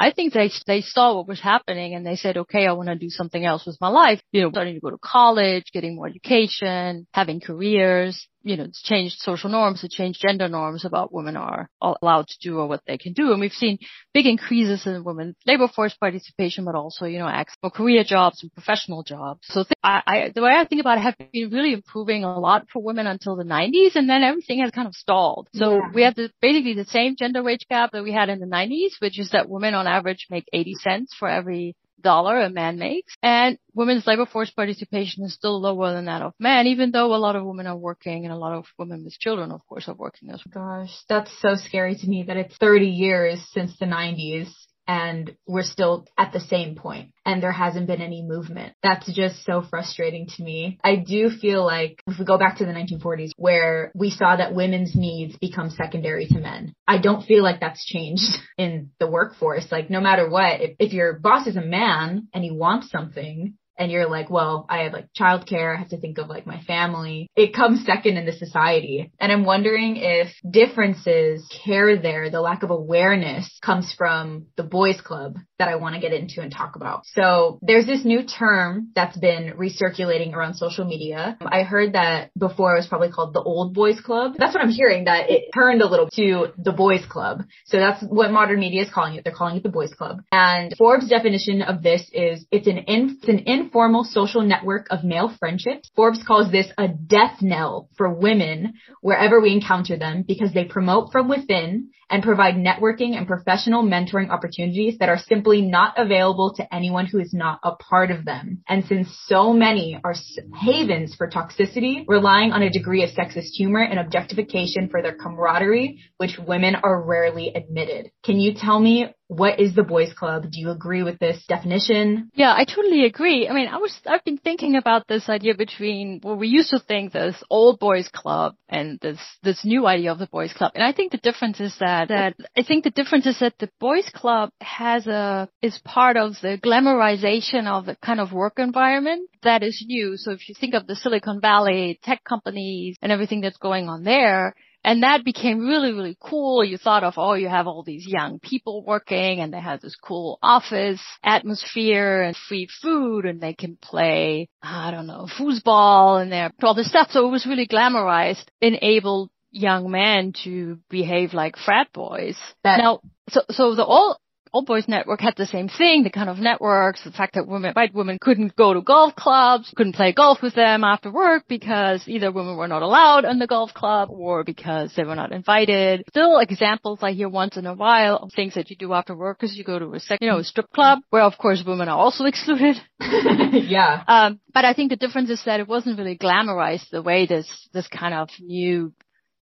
I 0.00 0.12
think 0.12 0.32
they 0.32 0.50
they 0.66 0.80
saw 0.80 1.16
what 1.16 1.26
was 1.26 1.40
happening 1.40 1.94
and 1.94 2.06
they 2.06 2.14
said, 2.14 2.36
okay, 2.36 2.66
I 2.66 2.72
want 2.72 2.88
to 2.88 2.94
do 2.94 3.10
something 3.10 3.44
else 3.44 3.66
with 3.66 3.78
my 3.80 3.88
life. 3.88 4.20
You 4.30 4.42
know, 4.42 4.50
starting 4.50 4.74
to 4.74 4.80
go 4.80 4.90
to 4.90 4.98
college, 5.02 5.64
getting 5.72 5.96
more 5.96 6.06
education, 6.06 7.08
having 7.12 7.40
careers 7.40 8.28
you 8.42 8.56
know, 8.56 8.64
it's 8.64 8.82
changed 8.82 9.16
social 9.18 9.50
norms, 9.50 9.82
it 9.82 9.90
changed 9.90 10.20
gender 10.20 10.48
norms 10.48 10.84
about 10.84 11.12
women 11.12 11.36
are 11.36 11.68
allowed 11.80 12.26
to 12.28 12.38
do 12.40 12.58
or 12.58 12.66
what 12.66 12.82
they 12.86 12.96
can 12.96 13.12
do. 13.12 13.32
And 13.32 13.40
we've 13.40 13.52
seen 13.52 13.78
big 14.14 14.26
increases 14.26 14.86
in 14.86 15.04
women's 15.04 15.36
labor 15.46 15.68
force 15.68 15.94
participation, 15.94 16.64
but 16.64 16.74
also, 16.74 17.04
you 17.06 17.18
know, 17.18 17.28
access 17.28 17.56
for 17.60 17.70
career 17.70 18.04
jobs 18.04 18.42
and 18.42 18.52
professional 18.52 19.02
jobs. 19.02 19.40
So 19.44 19.64
th- 19.64 19.72
I, 19.82 20.02
I, 20.06 20.32
the 20.34 20.42
way 20.42 20.52
I 20.52 20.64
think 20.64 20.80
about 20.80 20.98
it, 20.98 21.02
have 21.02 21.16
been 21.32 21.50
really 21.50 21.72
improving 21.72 22.24
a 22.24 22.38
lot 22.38 22.66
for 22.72 22.82
women 22.82 23.06
until 23.06 23.36
the 23.36 23.44
90s, 23.44 23.96
and 23.96 24.08
then 24.08 24.22
everything 24.22 24.60
has 24.60 24.70
kind 24.70 24.88
of 24.88 24.94
stalled. 24.94 25.48
So 25.54 25.76
yeah. 25.76 25.90
we 25.94 26.02
have 26.02 26.14
the, 26.14 26.30
basically 26.40 26.74
the 26.74 26.84
same 26.84 27.16
gender 27.16 27.42
wage 27.42 27.66
gap 27.68 27.92
that 27.92 28.02
we 28.02 28.12
had 28.12 28.28
in 28.28 28.38
the 28.38 28.46
90s, 28.46 29.00
which 29.00 29.18
is 29.18 29.30
that 29.30 29.48
women 29.48 29.74
on 29.74 29.86
average 29.86 30.26
make 30.30 30.44
80 30.52 30.74
cents 30.74 31.14
for 31.18 31.28
every 31.28 31.74
dollar 32.02 32.40
a 32.40 32.50
man 32.50 32.78
makes. 32.78 33.14
And 33.22 33.58
women's 33.74 34.06
labor 34.06 34.26
force 34.26 34.50
participation 34.50 35.24
is 35.24 35.34
still 35.34 35.60
lower 35.60 35.92
than 35.92 36.06
that 36.06 36.22
of 36.22 36.34
men, 36.38 36.66
even 36.66 36.90
though 36.90 37.14
a 37.14 37.16
lot 37.16 37.36
of 37.36 37.44
women 37.44 37.66
are 37.66 37.76
working 37.76 38.24
and 38.24 38.32
a 38.32 38.36
lot 38.36 38.54
of 38.54 38.66
women 38.78 39.04
with 39.04 39.18
children, 39.18 39.50
of 39.50 39.66
course, 39.66 39.88
are 39.88 39.94
working 39.94 40.30
as 40.30 40.42
well. 40.52 40.84
Gosh, 40.84 40.94
that's 41.08 41.30
so 41.40 41.54
scary 41.54 41.96
to 41.96 42.06
me 42.08 42.24
that 42.24 42.36
it's 42.36 42.56
30 42.56 42.86
years 42.86 43.44
since 43.52 43.78
the 43.78 43.86
90s 43.86 44.48
and 44.88 45.36
we're 45.46 45.62
still 45.62 46.06
at 46.16 46.32
the 46.32 46.40
same 46.40 46.74
point 46.74 47.12
and 47.26 47.42
there 47.42 47.52
hasn't 47.52 47.86
been 47.86 48.00
any 48.00 48.22
movement. 48.22 48.72
That's 48.82 49.12
just 49.14 49.44
so 49.44 49.62
frustrating 49.62 50.26
to 50.36 50.42
me. 50.42 50.78
I 50.82 50.96
do 50.96 51.28
feel 51.28 51.64
like 51.64 52.02
if 52.06 52.18
we 52.18 52.24
go 52.24 52.38
back 52.38 52.56
to 52.56 52.64
the 52.64 52.72
1940s 52.72 53.32
where 53.36 53.92
we 53.94 54.10
saw 54.10 54.36
that 54.36 54.54
women's 54.54 54.96
needs 54.96 55.36
become 55.36 55.68
secondary 55.70 56.26
to 56.28 56.40
men, 56.40 56.74
I 56.86 56.98
don't 56.98 57.24
feel 57.24 57.42
like 57.42 57.60
that's 57.60 57.84
changed 57.84 58.38
in 58.58 58.90
the 58.98 59.06
workforce. 59.06 59.70
Like 59.70 59.90
no 59.90 60.00
matter 60.00 60.28
what, 60.28 60.60
if, 60.62 60.76
if 60.78 60.92
your 60.94 61.18
boss 61.18 61.46
is 61.46 61.56
a 61.56 61.62
man 61.62 62.28
and 62.32 62.42
he 62.42 62.50
wants 62.50 62.90
something, 62.90 63.58
and 63.78 63.90
you're 63.90 64.08
like, 64.08 64.28
well, 64.28 64.66
I 64.68 64.80
have 64.80 64.92
like 64.92 65.06
childcare, 65.18 65.74
I 65.74 65.78
have 65.78 65.90
to 65.90 66.00
think 66.00 66.18
of 66.18 66.28
like 66.28 66.46
my 66.46 66.60
family. 66.62 67.30
It 67.36 67.54
comes 67.54 67.84
second 67.84 68.16
in 68.16 68.26
the 68.26 68.32
society. 68.32 69.10
And 69.20 69.32
I'm 69.32 69.44
wondering 69.44 69.96
if 69.96 70.28
differences 70.48 71.48
care 71.64 71.96
there, 71.96 72.30
the 72.30 72.40
lack 72.40 72.62
of 72.62 72.70
awareness 72.70 73.58
comes 73.62 73.94
from 73.96 74.46
the 74.56 74.64
boys 74.64 75.00
club 75.00 75.36
that 75.58 75.68
I 75.68 75.76
want 75.76 75.94
to 75.94 76.00
get 76.00 76.12
into 76.12 76.40
and 76.40 76.52
talk 76.52 76.76
about. 76.76 77.04
So 77.06 77.58
there's 77.62 77.86
this 77.86 78.04
new 78.04 78.22
term 78.24 78.90
that's 78.94 79.16
been 79.16 79.54
recirculating 79.58 80.32
around 80.32 80.54
social 80.54 80.84
media. 80.84 81.36
I 81.40 81.62
heard 81.62 81.94
that 81.94 82.30
before 82.38 82.74
it 82.74 82.78
was 82.78 82.86
probably 82.86 83.10
called 83.10 83.34
the 83.34 83.42
old 83.42 83.74
boys 83.74 84.00
club. 84.00 84.34
That's 84.38 84.54
what 84.54 84.62
I'm 84.62 84.70
hearing 84.70 85.04
that 85.04 85.30
it 85.30 85.50
turned 85.52 85.82
a 85.82 85.88
little 85.88 86.08
to 86.14 86.52
the 86.56 86.72
boys 86.72 87.04
club. 87.08 87.42
So 87.66 87.78
that's 87.78 88.02
what 88.04 88.30
modern 88.30 88.60
media 88.60 88.82
is 88.82 88.90
calling 88.90 89.14
it. 89.14 89.24
They're 89.24 89.32
calling 89.32 89.56
it 89.56 89.62
the 89.62 89.68
boys 89.68 89.92
club. 89.92 90.22
And 90.30 90.74
Forbes 90.78 91.08
definition 91.08 91.62
of 91.62 91.82
this 91.82 92.08
is 92.12 92.46
it's 92.50 92.68
an 92.68 92.78
in, 92.78 93.18
it's 93.20 93.28
an 93.28 93.42
informal 93.46 94.04
social 94.04 94.42
network 94.42 94.86
of 94.90 95.02
male 95.02 95.34
friendships. 95.38 95.90
Forbes 95.96 96.22
calls 96.24 96.52
this 96.52 96.68
a 96.78 96.88
death 96.88 97.42
knell 97.42 97.88
for 97.96 98.08
women 98.12 98.74
wherever 99.00 99.40
we 99.40 99.52
encounter 99.52 99.96
them 99.96 100.24
because 100.26 100.52
they 100.52 100.64
promote 100.64 101.10
from 101.10 101.28
within 101.28 101.90
and 102.10 102.22
provide 102.22 102.54
networking 102.54 103.16
and 103.16 103.26
professional 103.26 103.82
mentoring 103.82 104.30
opportunities 104.30 104.98
that 104.98 105.08
are 105.08 105.18
simply 105.18 105.60
not 105.62 105.94
available 105.98 106.54
to 106.54 106.74
anyone 106.74 107.06
who 107.06 107.18
is 107.18 107.32
not 107.32 107.60
a 107.62 107.76
part 107.76 108.10
of 108.10 108.24
them. 108.24 108.62
And 108.68 108.84
since 108.86 109.08
so 109.26 109.52
many 109.52 110.00
are 110.02 110.14
havens 110.54 111.14
for 111.14 111.28
toxicity, 111.28 112.04
relying 112.06 112.52
on 112.52 112.62
a 112.62 112.70
degree 112.70 113.04
of 113.04 113.10
sexist 113.10 113.50
humor 113.56 113.80
and 113.80 113.98
objectification 113.98 114.88
for 114.88 115.02
their 115.02 115.14
camaraderie, 115.14 116.00
which 116.16 116.38
women 116.38 116.76
are 116.76 117.02
rarely 117.02 117.52
admitted. 117.54 118.10
Can 118.24 118.38
you 118.40 118.54
tell 118.54 118.80
me 118.80 119.14
what 119.28 119.60
is 119.60 119.74
the 119.74 119.82
boys 119.82 120.12
club? 120.14 120.50
Do 120.50 120.58
you 120.58 120.70
agree 120.70 121.02
with 121.02 121.18
this 121.18 121.44
definition? 121.46 122.30
Yeah, 122.34 122.52
I 122.56 122.64
totally 122.64 123.04
agree. 123.04 123.46
I 123.46 123.52
mean, 123.52 123.68
I 123.68 123.76
was, 123.76 123.94
I've 124.06 124.24
been 124.24 124.38
thinking 124.38 124.74
about 124.74 125.06
this 125.06 125.28
idea 125.28 125.54
between 125.54 126.20
what 126.22 126.38
we 126.38 126.48
used 126.48 126.70
to 126.70 126.80
think 126.80 127.12
this 127.12 127.36
old 127.50 127.78
boys 127.78 128.08
club 128.08 128.56
and 128.68 128.98
this, 129.00 129.18
this 129.42 129.64
new 129.64 129.86
idea 129.86 130.12
of 130.12 130.18
the 130.18 130.26
boys 130.26 130.52
club. 130.54 130.72
And 130.74 130.82
I 130.82 130.92
think 130.92 131.12
the 131.12 131.18
difference 131.18 131.60
is 131.60 131.76
that, 131.78 132.08
that 132.08 132.36
I 132.56 132.62
think 132.62 132.84
the 132.84 132.90
difference 132.90 133.26
is 133.26 133.38
that 133.40 133.58
the 133.58 133.70
boys 133.78 134.10
club 134.14 134.50
has 134.62 135.06
a, 135.06 135.48
is 135.60 135.78
part 135.84 136.16
of 136.16 136.32
the 136.40 136.58
glamorization 136.62 137.66
of 137.66 137.84
the 137.84 137.96
kind 137.96 138.20
of 138.20 138.32
work 138.32 138.54
environment 138.58 139.28
that 139.42 139.62
is 139.62 139.84
new. 139.86 140.16
So 140.16 140.32
if 140.32 140.48
you 140.48 140.54
think 140.58 140.74
of 140.74 140.86
the 140.86 140.96
Silicon 140.96 141.40
Valley 141.40 142.00
tech 142.02 142.24
companies 142.24 142.96
and 143.02 143.12
everything 143.12 143.42
that's 143.42 143.58
going 143.58 143.88
on 143.88 144.04
there, 144.04 144.54
and 144.88 145.02
that 145.02 145.22
became 145.22 145.66
really, 145.68 145.92
really 145.92 146.16
cool. 146.18 146.64
You 146.64 146.78
thought 146.78 147.04
of, 147.04 147.14
oh, 147.18 147.34
you 147.34 147.46
have 147.46 147.66
all 147.66 147.82
these 147.82 148.06
young 148.06 148.38
people 148.38 148.82
working 148.82 149.38
and 149.38 149.52
they 149.52 149.60
have 149.60 149.82
this 149.82 149.94
cool 149.96 150.38
office 150.42 151.02
atmosphere 151.22 152.22
and 152.22 152.34
free 152.34 152.68
food 152.80 153.26
and 153.26 153.38
they 153.38 153.52
can 153.52 153.76
play, 153.76 154.48
I 154.62 154.90
don't 154.90 155.06
know, 155.06 155.28
foosball 155.38 156.22
and 156.22 156.32
they're 156.32 156.54
all 156.62 156.72
this 156.72 156.88
stuff. 156.88 157.08
So 157.10 157.28
it 157.28 157.30
was 157.30 157.44
really 157.44 157.66
glamorized, 157.66 158.46
enabled 158.62 159.28
young 159.50 159.90
men 159.90 160.32
to 160.44 160.78
behave 160.88 161.34
like 161.34 161.58
frat 161.58 161.88
boys. 161.92 162.38
That, 162.64 162.78
now, 162.78 163.00
so, 163.28 163.42
so 163.50 163.74
the 163.74 163.84
all, 163.84 164.18
Old 164.52 164.66
Boys 164.66 164.88
Network 164.88 165.20
had 165.20 165.34
the 165.36 165.46
same 165.46 165.68
thing, 165.68 166.02
the 166.02 166.10
kind 166.10 166.28
of 166.28 166.38
networks, 166.38 167.04
the 167.04 167.10
fact 167.10 167.34
that 167.34 167.46
women, 167.46 167.72
white 167.74 167.94
women 167.94 168.18
couldn't 168.20 168.56
go 168.56 168.74
to 168.74 168.82
golf 168.82 169.14
clubs, 169.14 169.72
couldn't 169.76 169.94
play 169.94 170.12
golf 170.12 170.42
with 170.42 170.54
them 170.54 170.84
after 170.84 171.10
work 171.10 171.44
because 171.48 172.06
either 172.06 172.32
women 172.32 172.56
were 172.56 172.68
not 172.68 172.82
allowed 172.82 173.24
in 173.24 173.38
the 173.38 173.46
golf 173.46 173.74
club 173.74 174.08
or 174.10 174.44
because 174.44 174.92
they 174.94 175.04
were 175.04 175.14
not 175.14 175.32
invited. 175.32 176.04
Still 176.08 176.38
examples 176.38 177.00
I 177.02 177.12
hear 177.12 177.28
once 177.28 177.56
in 177.56 177.66
a 177.66 177.74
while 177.74 178.16
of 178.16 178.32
things 178.32 178.54
that 178.54 178.70
you 178.70 178.76
do 178.76 178.92
after 178.92 179.14
work 179.14 179.42
is 179.42 179.56
you 179.56 179.64
go 179.64 179.78
to 179.78 179.94
a 179.94 180.00
sec, 180.00 180.20
you 180.20 180.28
know, 180.28 180.38
a 180.38 180.44
strip 180.44 180.70
club 180.70 181.00
where 181.10 181.22
of 181.22 181.38
course 181.38 181.62
women 181.66 181.88
are 181.88 181.98
also 181.98 182.24
excluded. 182.32 182.76
yeah. 183.00 184.02
Um, 184.06 184.40
but 184.52 184.64
I 184.64 184.74
think 184.74 184.90
the 184.90 184.96
difference 184.96 185.30
is 185.30 185.42
that 185.44 185.60
it 185.60 185.68
wasn't 185.68 185.98
really 185.98 186.18
glamorized 186.18 186.90
the 186.90 187.02
way 187.02 187.26
this, 187.26 187.68
this 187.72 187.88
kind 187.88 188.14
of 188.14 188.28
new, 188.40 188.92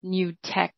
new 0.03 0.35
tech 0.43 0.75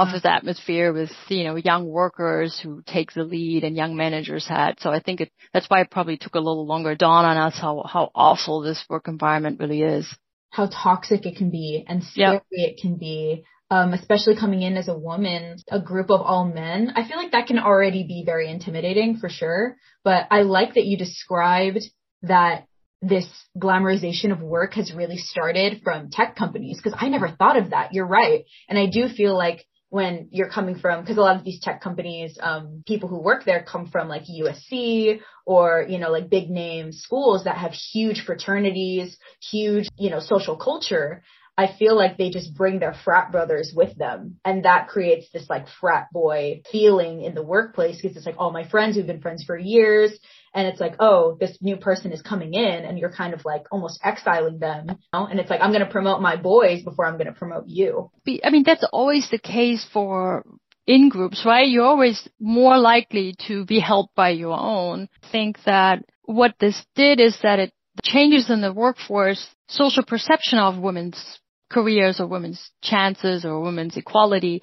office 0.00 0.24
atmosphere 0.24 0.92
with, 0.92 1.10
you 1.28 1.44
know, 1.44 1.56
young 1.56 1.86
workers 1.86 2.58
who 2.58 2.82
take 2.86 3.12
the 3.12 3.22
lead 3.22 3.64
and 3.64 3.76
young 3.76 3.96
managers 3.96 4.46
had. 4.46 4.80
So 4.80 4.90
I 4.90 5.00
think 5.00 5.20
it, 5.20 5.30
that's 5.52 5.68
why 5.68 5.82
it 5.82 5.90
probably 5.90 6.16
took 6.16 6.34
a 6.34 6.38
little 6.38 6.66
longer 6.66 6.94
dawn 6.94 7.24
on 7.24 7.36
us 7.36 7.58
how, 7.60 7.84
how 7.86 8.10
awful 8.14 8.62
this 8.62 8.82
work 8.88 9.08
environment 9.08 9.60
really 9.60 9.82
is. 9.82 10.06
How 10.48 10.68
toxic 10.68 11.26
it 11.26 11.36
can 11.36 11.50
be 11.50 11.84
and 11.86 12.02
scary 12.02 12.34
yep. 12.34 12.44
it 12.50 12.78
can 12.80 12.96
be. 12.96 13.44
Um, 13.72 13.92
especially 13.92 14.34
coming 14.34 14.62
in 14.62 14.76
as 14.76 14.88
a 14.88 14.98
woman, 14.98 15.58
a 15.70 15.80
group 15.80 16.10
of 16.10 16.22
all 16.22 16.44
men, 16.44 16.92
I 16.96 17.06
feel 17.06 17.16
like 17.16 17.30
that 17.32 17.46
can 17.46 17.60
already 17.60 18.02
be 18.02 18.24
very 18.26 18.50
intimidating 18.50 19.18
for 19.18 19.28
sure. 19.28 19.76
But 20.02 20.26
I 20.30 20.42
like 20.42 20.74
that 20.74 20.86
you 20.86 20.96
described 20.96 21.78
that 22.22 22.66
this 23.02 23.26
glamorization 23.56 24.32
of 24.32 24.40
work 24.40 24.74
has 24.74 24.92
really 24.92 25.16
started 25.16 25.82
from 25.84 26.10
tech 26.10 26.36
companies 26.36 26.78
because 26.82 26.98
I 27.00 27.08
never 27.08 27.28
thought 27.30 27.56
of 27.56 27.70
that. 27.70 27.94
You're 27.94 28.06
right. 28.06 28.44
And 28.68 28.78
I 28.78 28.86
do 28.86 29.08
feel 29.08 29.36
like 29.36 29.64
when 29.90 30.28
you're 30.30 30.48
coming 30.48 30.78
from, 30.78 31.00
because 31.00 31.18
a 31.18 31.20
lot 31.20 31.36
of 31.36 31.44
these 31.44 31.60
tech 31.60 31.82
companies, 31.82 32.38
um, 32.40 32.82
people 32.86 33.08
who 33.08 33.18
work 33.18 33.44
there 33.44 33.62
come 33.62 33.88
from 33.88 34.08
like 34.08 34.22
USC 34.22 35.20
or, 35.44 35.84
you 35.88 35.98
know, 35.98 36.10
like 36.10 36.30
big 36.30 36.48
name 36.48 36.92
schools 36.92 37.44
that 37.44 37.56
have 37.56 37.72
huge 37.72 38.22
fraternities, 38.24 39.18
huge, 39.50 39.88
you 39.98 40.10
know, 40.10 40.20
social 40.20 40.56
culture. 40.56 41.22
I 41.60 41.70
feel 41.78 41.94
like 41.94 42.16
they 42.16 42.30
just 42.30 42.54
bring 42.54 42.78
their 42.78 42.94
frat 43.04 43.30
brothers 43.30 43.70
with 43.76 43.94
them. 43.94 44.38
And 44.46 44.64
that 44.64 44.88
creates 44.88 45.26
this 45.30 45.44
like 45.50 45.66
frat 45.68 46.06
boy 46.10 46.62
feeling 46.72 47.20
in 47.22 47.34
the 47.34 47.42
workplace 47.42 48.00
because 48.00 48.16
it's 48.16 48.24
like, 48.24 48.36
oh, 48.38 48.50
my 48.50 48.66
friends 48.66 48.96
who've 48.96 49.06
been 49.06 49.20
friends 49.20 49.44
for 49.44 49.58
years. 49.58 50.10
And 50.54 50.66
it's 50.66 50.80
like, 50.80 50.94
oh, 51.00 51.36
this 51.38 51.58
new 51.60 51.76
person 51.76 52.12
is 52.12 52.22
coming 52.22 52.54
in 52.54 52.86
and 52.86 52.98
you're 52.98 53.12
kind 53.12 53.34
of 53.34 53.44
like 53.44 53.64
almost 53.70 54.00
exiling 54.02 54.58
them. 54.58 54.86
You 54.88 54.96
know? 55.12 55.26
And 55.26 55.38
it's 55.38 55.50
like, 55.50 55.60
I'm 55.60 55.70
going 55.70 55.84
to 55.84 55.92
promote 55.92 56.22
my 56.22 56.36
boys 56.36 56.82
before 56.82 57.04
I'm 57.04 57.18
going 57.18 57.26
to 57.26 57.38
promote 57.38 57.64
you. 57.66 58.10
I 58.42 58.48
mean, 58.48 58.62
that's 58.64 58.86
always 58.90 59.28
the 59.30 59.38
case 59.38 59.86
for 59.92 60.46
in 60.86 61.10
groups, 61.10 61.42
right? 61.44 61.68
You're 61.68 61.84
always 61.84 62.26
more 62.40 62.78
likely 62.78 63.34
to 63.48 63.66
be 63.66 63.80
helped 63.80 64.14
by 64.14 64.30
your 64.30 64.58
own. 64.58 65.10
I 65.22 65.28
think 65.30 65.58
that 65.66 66.06
what 66.22 66.54
this 66.58 66.82
did 66.94 67.20
is 67.20 67.36
that 67.42 67.58
it 67.58 67.74
changes 68.02 68.48
in 68.48 68.62
the 68.62 68.72
workforce 68.72 69.46
social 69.68 70.04
perception 70.04 70.58
of 70.58 70.78
women's 70.78 71.38
careers 71.70 72.20
or 72.20 72.26
women's 72.26 72.70
chances 72.82 73.44
or 73.44 73.60
women's 73.60 73.96
equality, 73.96 74.62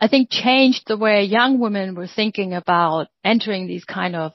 I 0.00 0.08
think 0.08 0.30
changed 0.30 0.84
the 0.86 0.96
way 0.96 1.24
young 1.24 1.58
women 1.58 1.94
were 1.94 2.06
thinking 2.06 2.54
about 2.54 3.08
entering 3.22 3.66
these 3.66 3.84
kind 3.84 4.16
of 4.16 4.32